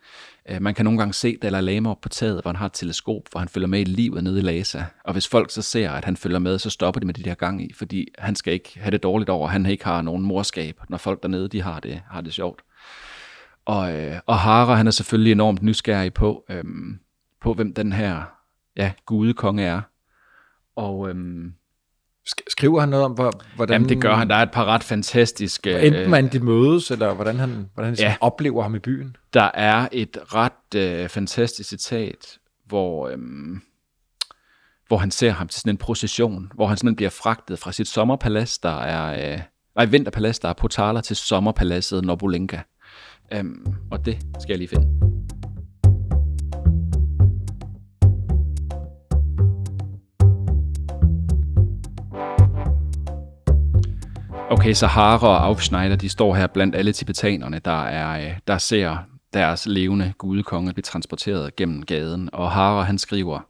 [0.48, 2.72] Øh, man kan nogle gange se Dalai Lama op på taget, hvor han har et
[2.72, 4.84] teleskop, hvor han følger med i livet nede i Lhasa.
[5.04, 7.34] Og hvis folk så ser, at han følger med, så stopper de med det der
[7.34, 10.22] gang i, fordi han skal ikke have det dårligt over, at han ikke har nogen
[10.22, 12.62] morskab, når folk dernede de har det, har det sjovt.
[13.64, 16.64] Og, øh, og Hara, han er selvfølgelig enormt nysgerrig på, øh,
[17.40, 18.22] på hvem den her
[18.76, 19.80] ja, gudekonge er.
[20.76, 21.52] Og øhm,
[22.48, 23.72] skriver han noget om, hvordan...
[23.74, 24.28] Jamen det gør han.
[24.28, 25.80] Der er et par ret fantastiske...
[25.80, 29.16] Enten man de mødes, eller hvordan han, hvordan han ja, oplever ham i byen.
[29.34, 33.62] Der er et ret øh, fantastisk citat, hvor, øhm,
[34.88, 37.88] hvor han ser ham til sådan en procession, hvor han simpelthen bliver fragtet fra sit
[37.88, 39.32] sommerpalads, der er...
[39.32, 39.40] Øh,
[39.76, 42.60] nej, vinterpalads, der er Potala, til sommerpaladset Nobulenka.
[43.32, 45.15] Øhm, og det skal jeg lige finde.
[54.50, 58.96] Okay, Sahara og Aufschneider, de står her blandt alle tibetanerne, der, er, øh, der ser
[59.32, 63.40] deres levende gudekonge blive transporteret gennem gaden, og Hara han skriver,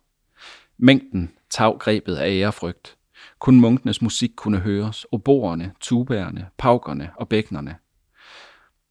[0.78, 2.96] Mængden tav grebet af ærefrygt.
[3.38, 7.74] Kun munkenes musik kunne høres, oborerne, tubærne, paukerne og bæknerne.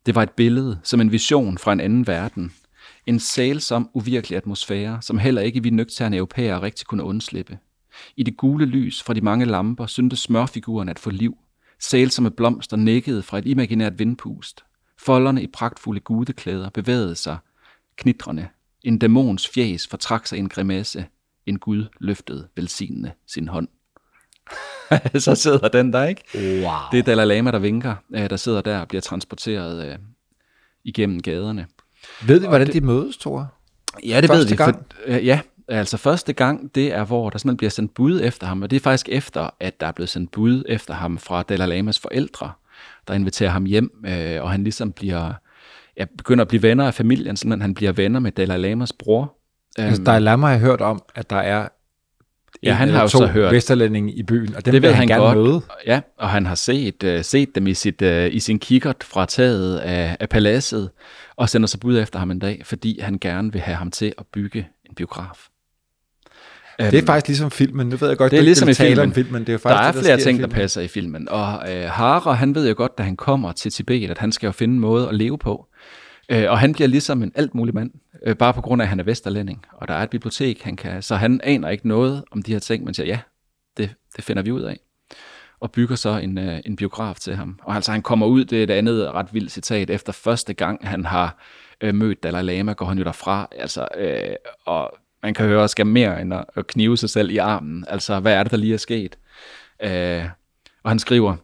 [0.05, 2.53] Det var et billede, som en vision fra en anden verden.
[3.05, 7.57] En sælsom, uvirkelig atmosfære, som heller ikke vi nøgterne europæere rigtig kunne undslippe.
[8.17, 11.37] I det gule lys fra de mange lamper syntes smørfiguren at få liv,
[11.79, 14.63] Sælsomme blomster nikkede fra et imaginært vindpust.
[14.97, 17.37] Folderne i pragtfulde gudeklæder bevægede sig,
[17.95, 18.47] knitrende.
[18.83, 21.05] En dæmons fjæs fortrak sig en grimasse.
[21.45, 23.67] En gud løftede velsignende sin hånd.
[25.25, 26.21] så sidder den der, ikke?
[26.35, 26.79] Wow.
[26.91, 30.05] Det er Dalai Lama, der vinker, øh, der sidder der og bliver transporteret uh,
[30.83, 31.67] igennem gaderne.
[32.27, 33.53] Ved vi, hvordan det, de mødes, Thor?
[34.05, 34.55] Ja, det Første ved vi.
[34.57, 38.61] For, ja, Altså første gang, det er, hvor der simpelthen bliver sendt bud efter ham,
[38.61, 41.67] og det er faktisk efter, at der er blevet sendt bud efter ham fra Dalai
[41.67, 42.51] Lamas forældre,
[43.07, 45.33] der inviterer ham hjem, øh, og han ligesom bliver,
[45.97, 49.33] ja, begynder at blive venner af familien, sådan han bliver venner med Dalai Lamas bror.
[49.77, 51.67] Altså Dalai Lama har hørt om, at der er
[52.63, 55.07] Ja, han har jo så hørt vesterlændinge i byen, og dem det vil han, han
[55.07, 55.37] gerne godt.
[55.37, 55.61] møde.
[55.87, 59.25] Ja, og han har set, uh, set dem i, sit, uh, i sin kikkert fra
[59.25, 60.89] taget af, af paladset,
[61.35, 64.13] og sender sig bud efter ham en dag, fordi han gerne vil have ham til
[64.17, 65.47] at bygge en biograf.
[66.79, 67.89] Det er faktisk ligesom filmen.
[67.89, 68.99] Nu ved jeg godt, det er ligesom i filmen.
[68.99, 69.47] om filmen.
[69.47, 71.29] Det er faktisk der er det, flere ting, der passer i filmen.
[71.29, 74.47] Og øh, Hara, han ved jo godt, da han kommer til Tibet, at han skal
[74.47, 75.67] jo finde en måde at leve på.
[76.29, 77.91] Øh, og han bliver ligesom en alt mulig mand,
[78.25, 79.65] øh, bare på grund af, at han er vesterlænding.
[79.73, 82.59] Og der er et bibliotek, han kan, så han aner ikke noget om de her
[82.59, 83.19] ting, men siger, ja,
[83.77, 84.79] det, det finder vi ud af.
[85.59, 87.59] og bygger så en, øh, en biograf til ham.
[87.63, 90.87] Og altså han kommer ud, det er et andet ret vildt citat, efter første gang
[90.87, 91.37] han har
[91.81, 94.93] øh, mødt Dalai Lama, går han jo derfra, altså, øh, og
[95.25, 97.85] man kan høre, skal mere end at, knive sig selv i armen.
[97.87, 99.17] Altså, hvad er det, der lige er sket?
[99.83, 100.25] Øh,
[100.83, 101.35] og han skriver,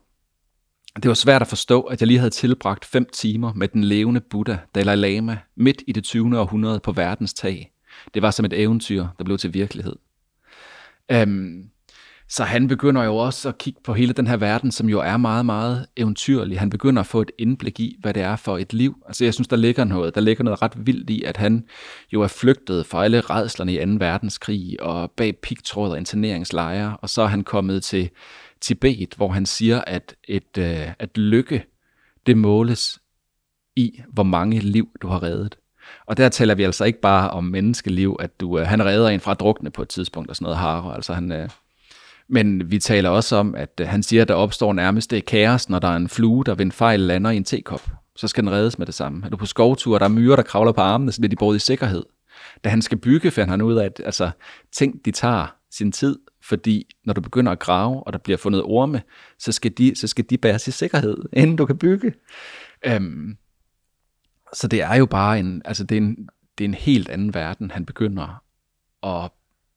[0.95, 4.21] det var svært at forstå, at jeg lige havde tilbragt fem timer med den levende
[4.21, 6.39] Buddha, Dalai Lama, midt i det 20.
[6.39, 7.71] århundrede på verdens tag.
[8.13, 9.95] Det var som et eventyr, der blev til virkelighed.
[11.11, 11.69] Øhm,
[12.31, 15.17] så han begynder jo også at kigge på hele den her verden, som jo er
[15.17, 16.59] meget, meget eventyrlig.
[16.59, 19.03] Han begynder at få et indblik i, hvad det er for et liv.
[19.07, 20.15] Altså jeg synes, der ligger noget.
[20.15, 21.65] Der ligger noget ret vildt i, at han
[22.13, 23.91] jo er flygtet fra alle redslerne i 2.
[24.05, 28.09] verdenskrig og bag pigtråd og interneringslejre, og så er han kommet til
[28.61, 31.63] Tibet, hvor han siger, at, et, øh, at lykke,
[32.25, 32.99] det måles
[33.75, 35.57] i, hvor mange liv du har reddet.
[36.05, 39.19] Og der taler vi altså ikke bare om menneskeliv, at du, øh, han redder en
[39.19, 40.91] fra at drukne på et tidspunkt og sådan noget har.
[40.93, 41.49] Altså han, øh,
[42.31, 45.69] men vi taler også om, at øh, han siger, at der opstår nærmest det kaos,
[45.69, 47.89] når der er en flue, der ved en fejl lander i en tekop.
[48.15, 49.25] Så skal den reddes med det samme.
[49.25, 51.35] Er du på skovtur, og der er myrer, der kravler på armene, så bliver de
[51.35, 52.03] båret i sikkerhed.
[52.63, 54.31] Da han skal bygge, finder han ud af, at altså,
[54.71, 58.63] ting, de tager sin tid, fordi når du begynder at grave, og der bliver fundet
[58.63, 59.01] orme,
[59.39, 62.13] så skal de, så skal de bæres i sikkerhed, inden du kan bygge.
[62.85, 63.37] Øhm,
[64.53, 67.33] så det er jo bare en, altså det er en, det er en helt anden
[67.33, 68.43] verden, han begynder
[69.03, 69.31] at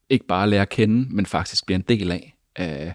[0.08, 2.33] ikke bare lære at kende, men faktisk bliver en del af.
[2.60, 2.92] Uh,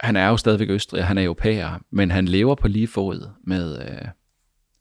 [0.00, 3.28] han er jo stadigvæk østrig, og han er europæer, men han lever på lige fod
[3.46, 4.08] med, uh,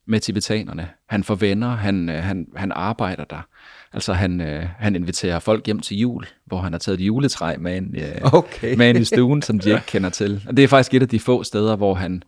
[0.06, 0.90] med tibetanerne.
[1.10, 3.48] Han får venner, han, uh, han, han arbejder der.
[3.94, 7.58] Altså han, uh, han inviterer folk hjem til jul, hvor han har taget et juletræ
[7.58, 8.76] med ind, uh, okay.
[8.76, 10.44] med ind i stuen, som de ikke kender til.
[10.48, 12.24] Og det er faktisk et af de få steder, hvor han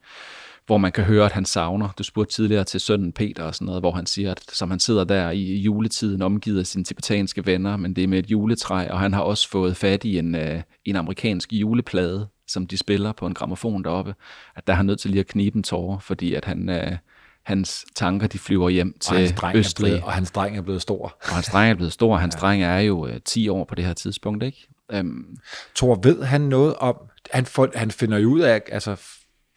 [0.66, 1.90] hvor man kan høre, at han savner.
[1.98, 4.80] Du spurgte tidligere til sønnen Peter og sådan noget, hvor han siger, at som han
[4.80, 8.88] sidder der i juletiden omgivet af sine tibetanske venner, men det er med et juletræ,
[8.90, 13.12] og han har også fået fat i en, uh, en amerikansk juleplade, som de spiller
[13.12, 14.16] på en gramofon deroppe,
[14.56, 16.98] at der er han nødt til lige at knibe en tårer, fordi at han, uh,
[17.44, 19.90] hans tanker de flyver hjem til og hans dreng Østrig.
[19.90, 21.18] Blevet, og hans dreng er blevet stor.
[21.22, 22.18] Og hans dreng er blevet stor.
[22.18, 22.40] Hans ja.
[22.40, 24.68] dreng er jo uh, 10 år på det her tidspunkt, ikke?
[25.00, 25.38] Um,
[25.76, 26.96] Thor, ved han noget om,
[27.32, 28.96] han, får, han finder jo ud af, altså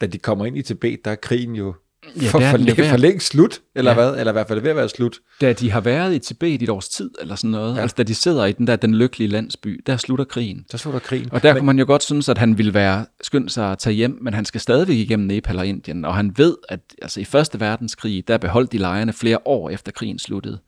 [0.00, 1.74] da de kommer ind i Tibet, der er krigen jo
[2.22, 3.94] Ja, for, for, for, for længst slut, eller Ja.
[3.94, 4.16] hvad?
[4.20, 5.18] Eller i hvert fald ved at være slut.
[5.40, 7.80] da de har været i Tibet i et års tid, eller sådan noget, ja.
[7.80, 10.64] Altså da de sidder i den der den lykkelige landsby, der slutter krigen.
[10.70, 11.28] Så slutter krigen.
[11.32, 13.94] Og der kunne man jo godt synes, at han ville være skyndt sig at tage
[13.94, 17.24] hjem, men han skal stadigvæk igennem Nepal og Indien, og han ved, at altså, i
[17.24, 20.58] Første Verdenskrig, der beholdt de lejrene flere år efter krigen sluttede.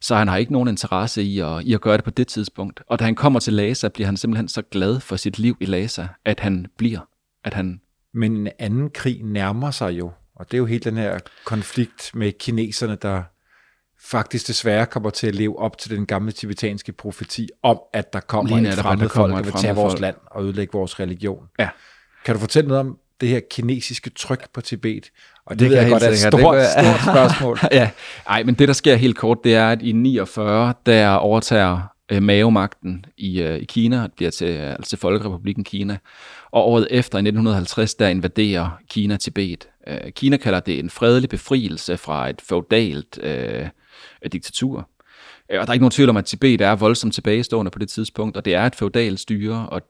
[0.00, 2.80] Så han har ikke nogen interesse i at, i at gøre det på det tidspunkt.
[2.88, 5.64] Og da han kommer til Lhasa, bliver han simpelthen så glad for sit liv i
[5.66, 7.00] Lhasa, at han bliver,
[7.44, 7.80] at han
[8.14, 12.10] Men en anden krig nærmer sig jo, og det er jo hele den her konflikt
[12.14, 13.22] med kineserne, der
[14.00, 18.20] faktisk desværre kommer til at leve op til den gamle tibetanske profeti om, at der
[18.20, 21.44] kommer Lige et fremmed folk, der vil tage vores land og ødelægge vores religion.
[21.58, 21.68] Ja.
[22.24, 25.10] Kan du fortælle noget om det her kinesiske tryk på Tibet?
[25.46, 27.58] Og det, Det ved jeg godt er et stort, Det stort spørgsmål.
[27.72, 27.90] ja,
[28.26, 32.22] ej, men det der sker helt kort, det er, at i 49, der overtager øh,
[32.22, 35.98] Mao-magten i, øh, i Kina, bliver til, øh, altså til Folkerepublikken Kina,
[36.50, 39.68] og året efter, i 1950, der invaderer Kina Tibet.
[39.86, 43.68] Øh, Kina kalder det en fredelig befrielse fra et feudalt øh,
[44.32, 44.88] diktatur.
[45.50, 47.88] Øh, og der er ikke nogen tvivl om, at Tibet er voldsomt tilbagestående på det
[47.88, 49.82] tidspunkt, og det er et feudalt styre, og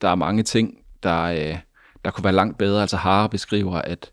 [0.00, 1.58] der er mange ting, der, øh,
[2.04, 2.80] der kunne være langt bedre.
[2.80, 4.12] Altså Hare beskriver, at,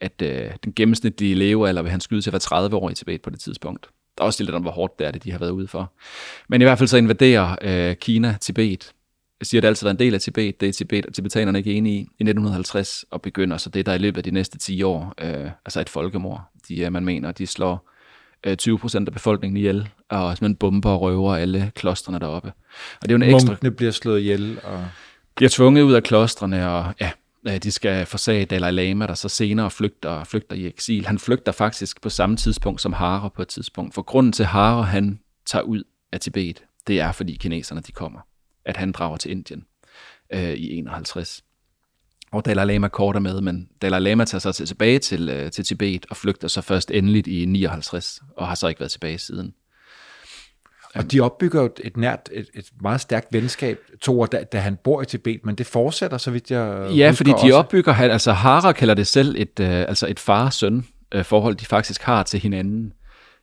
[0.00, 3.22] at øh, den gennemsnitlige levealder vil han skyde til at være 30 år i Tibet
[3.22, 3.90] på det tidspunkt.
[4.18, 5.92] Der er også lidt om, hvor hårdt det er, det de har været ude for.
[6.48, 8.92] Men i hvert fald så invaderer øh, Kina Tibet.
[9.40, 10.60] Jeg siger, at det altid været en del af Tibet.
[10.60, 13.94] Det er Tibet, og tibetanerne ikke enige i i 1950, og begynder så det, der
[13.94, 16.42] i løbet af de næste 10 år, øh, altså et folkemord.
[16.68, 17.90] De, øh, man mener, de slår
[18.46, 22.52] øh, 20 procent af befolkningen ihjel, og simpelthen bomber og røver alle klostrene deroppe.
[23.02, 24.84] Og det er jo en ekstra Munkene bliver slået ihjel, og
[25.36, 27.10] bliver tvunget ud af klostrene, og ja,
[27.48, 31.06] Øh, de skal forsage Dalai Lama, der så senere flygter, flygter i eksil.
[31.06, 33.94] Han flygter faktisk på samme tidspunkt som Hare på et tidspunkt.
[33.94, 35.82] For grunden til Hare, han tager ud
[36.12, 38.20] af Tibet, det er fordi kineserne de kommer.
[38.64, 39.64] At han drager til Indien
[40.32, 41.44] øh, i 51.
[42.32, 46.06] Og Dalai Lama korter med, men Dalai Lama tager sig tilbage til, øh, til Tibet
[46.10, 49.54] og flygter så først endeligt i 59, og har så ikke været tilbage siden.
[50.94, 54.76] Og de opbygger jo et- nært, et, et meget stærkt venskab, Thor, da, da han
[54.84, 57.54] bor i Tibet, men det fortsætter, så vidt jeg Ja, fordi de også.
[57.56, 61.66] opbygger, han- altså Hara kalder det selv et, øh, altså et far-søn øh, forhold, de
[61.66, 62.92] faktisk har til hinanden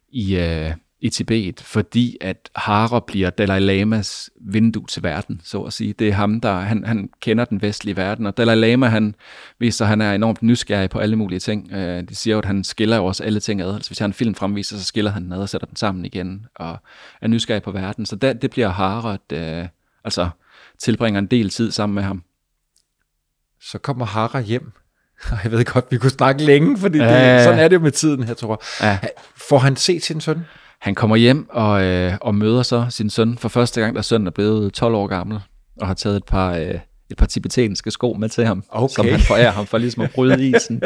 [0.10, 0.72] i, øh,
[1.02, 5.93] i Tibet, fordi at Hara bliver Dalai Lamas vindue til verden, så at sige.
[5.93, 9.16] Det er ham, der han, han kender den vestlige verden, og Dalai Lama, han
[9.60, 11.72] viser, at han er enormt nysgerrig på alle mulige ting.
[11.72, 13.74] Øh, de siger jo, at han skiller jo også alle ting ad.
[13.76, 16.06] Altså hvis han en film fremviser, så skiller han den ad og sætter den sammen
[16.06, 16.78] igen, og
[17.22, 18.06] er nysgerrig på verden.
[18.06, 19.68] Så der, det bliver Hara, at, øh,
[20.04, 20.30] altså
[20.80, 22.24] tilbringer en del tid sammen med ham.
[23.62, 24.72] så kommer Hara hjem.
[25.43, 27.43] Jeg ved godt, vi kunne snakke længe, fordi det, Ja.
[27.43, 29.00] sådan er det jo med tiden her, tror jeg.
[29.04, 29.08] Ja.
[29.36, 30.45] Får han set sin søn?
[30.82, 34.28] Han kommer hjem og, øh, og møder så sin søn for første gang, da sønnen
[34.28, 35.40] er blevet 12 år gammel,
[35.82, 36.74] og har taget et par, øh,
[37.12, 38.94] et par tibetanske sko med til ham, Okay.
[38.94, 40.82] som han forærer ham for ligesom at bryde isen.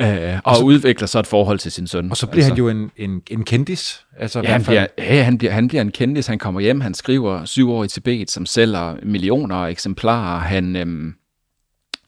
[0.00, 2.10] øh, og, og udvikler så et forhold til sin søn.
[2.10, 4.04] Og så bliver altså, han jo en, en, en kendis.
[4.18, 6.26] Altså, Ja, han bliver, ja, han bliver, han bliver en kendis.
[6.26, 10.38] Han kommer hjem, han skriver syv år i Tibet, som sælger millioner af eksemplarer.
[10.40, 11.14] Han, øhm,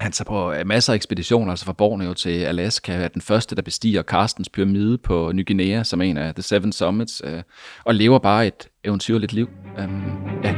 [0.01, 3.57] han tager på øh, masser af ekspeditioner, altså fra Borneo til Alaska, er den første,
[3.57, 7.43] der bestiger Karstens pyramide på Ny Guinea, som en af The Seven Summits, øh,
[7.85, 9.49] og lever bare et eventyrligt liv.
[9.79, 10.03] Øhm,
[10.45, 10.55] ja.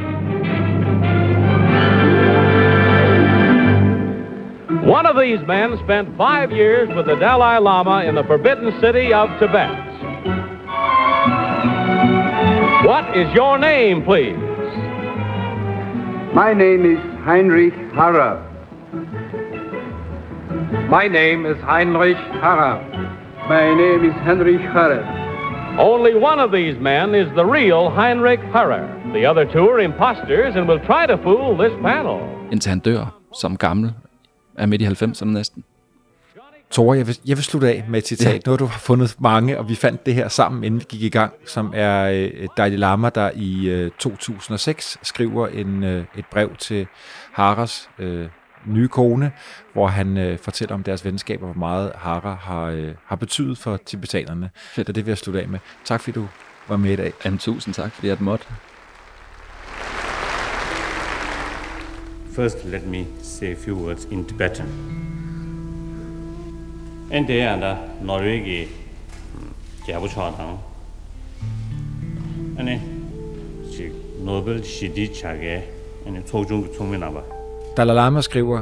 [4.97, 9.13] One of these men spent five years with the Dalai Lama in the forbidden city
[9.13, 9.71] of Tibet.
[12.89, 14.39] What is your name, please?
[16.33, 18.52] My name is Heinrich Harrer.
[20.73, 22.79] My name is Heinrich Harrer.
[23.47, 25.03] My name is Heinrich Harrer.
[25.79, 28.85] Only one of these men is the real Heinrich Harrer.
[29.13, 32.19] The other two are imposters and will try to fool this panel.
[32.51, 33.93] Indtil han dør som gammel,
[34.57, 35.63] er midt i 90'erne næsten.
[36.71, 38.33] Tore, jeg vil, jeg vil slutte af med et citat.
[38.33, 38.39] Ja.
[38.45, 41.09] Nu har du fundet mange, og vi fandt det her sammen, inden vi gik i
[41.09, 46.55] gang, som er øh, Dalai Lama, der i øh, 2006 skriver en, øh, et brev
[46.55, 46.87] til
[47.31, 48.27] Haras øh,
[48.65, 49.31] nye kone,
[49.73, 53.57] hvor han øh, fortæller om deres venskab, og hvor meget Hara har, øh, har betydet
[53.57, 54.49] for tibetanerne.
[54.55, 54.89] Fedt.
[54.89, 55.59] Og det vil jeg slutte af med.
[55.85, 56.27] Tak fordi du
[56.67, 57.13] var med i dag.
[57.25, 58.45] Jamen, tusind tak, fordi jeg måtte.
[62.35, 64.67] First, let me say a few words in Tibetan.
[67.11, 68.67] En det er der Norge
[69.87, 70.59] jabu chadang.
[72.59, 72.81] Ane
[73.71, 73.89] si
[74.19, 75.63] Nobel shidi chage
[76.07, 77.42] ane togjung tungmin aba.
[77.77, 78.61] Dalai Lama skriver,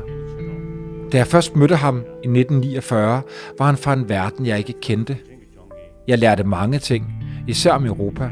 [1.12, 3.22] Da jeg først mødte ham i 1949,
[3.58, 5.18] var han fra en verden, jeg ikke kendte.
[6.08, 7.14] Jeg lærte mange ting,
[7.48, 8.30] især om Europa.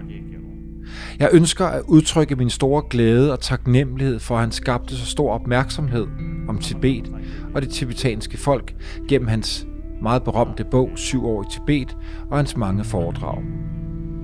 [1.19, 5.33] Jeg ønsker at udtrykke min store glæde og taknemmelighed for, at han skabte så stor
[5.33, 6.07] opmærksomhed
[6.49, 7.11] om Tibet
[7.53, 8.75] og det tibetanske folk
[9.09, 9.67] gennem hans
[10.01, 11.97] meget berømte bog Syv år i Tibet
[12.31, 13.43] og hans mange foredrag.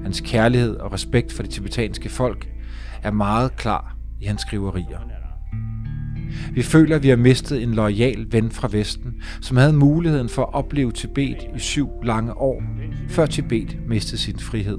[0.03, 2.47] Hans kærlighed og respekt for det tibetanske folk
[3.03, 5.14] er meget klar i hans skriverier.
[6.53, 10.41] Vi føler, at vi har mistet en lojal ven fra Vesten, som havde muligheden for
[10.41, 12.63] at opleve Tibet i syv lange år,
[13.09, 14.77] før Tibet mistede sin frihed.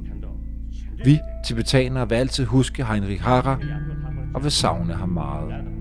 [1.04, 3.56] Vi, tibetanere, vil altid huske Heinrich Harrer
[4.34, 5.75] og vil savne ham meget.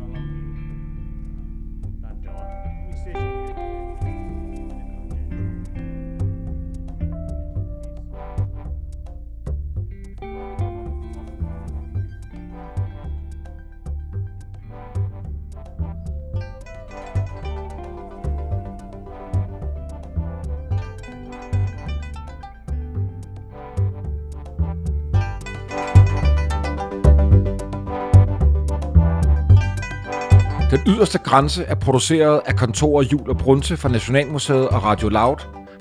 [30.76, 35.36] Den yderste grænse er produceret af kontoret Jul og Brunse fra Nationalmuseet og Radio Loud,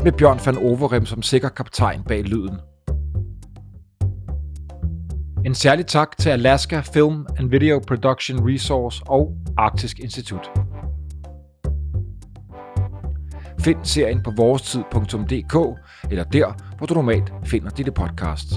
[0.05, 2.57] med Bjørn van Overem som sikker kaptajn bag lyden.
[5.45, 10.51] En særlig tak til Alaska Film and Video Production Resource og Arktisk Institut.
[13.61, 15.78] Find serien på vorestid.dk
[16.11, 18.55] eller der, hvor du normalt finder dine podcasts.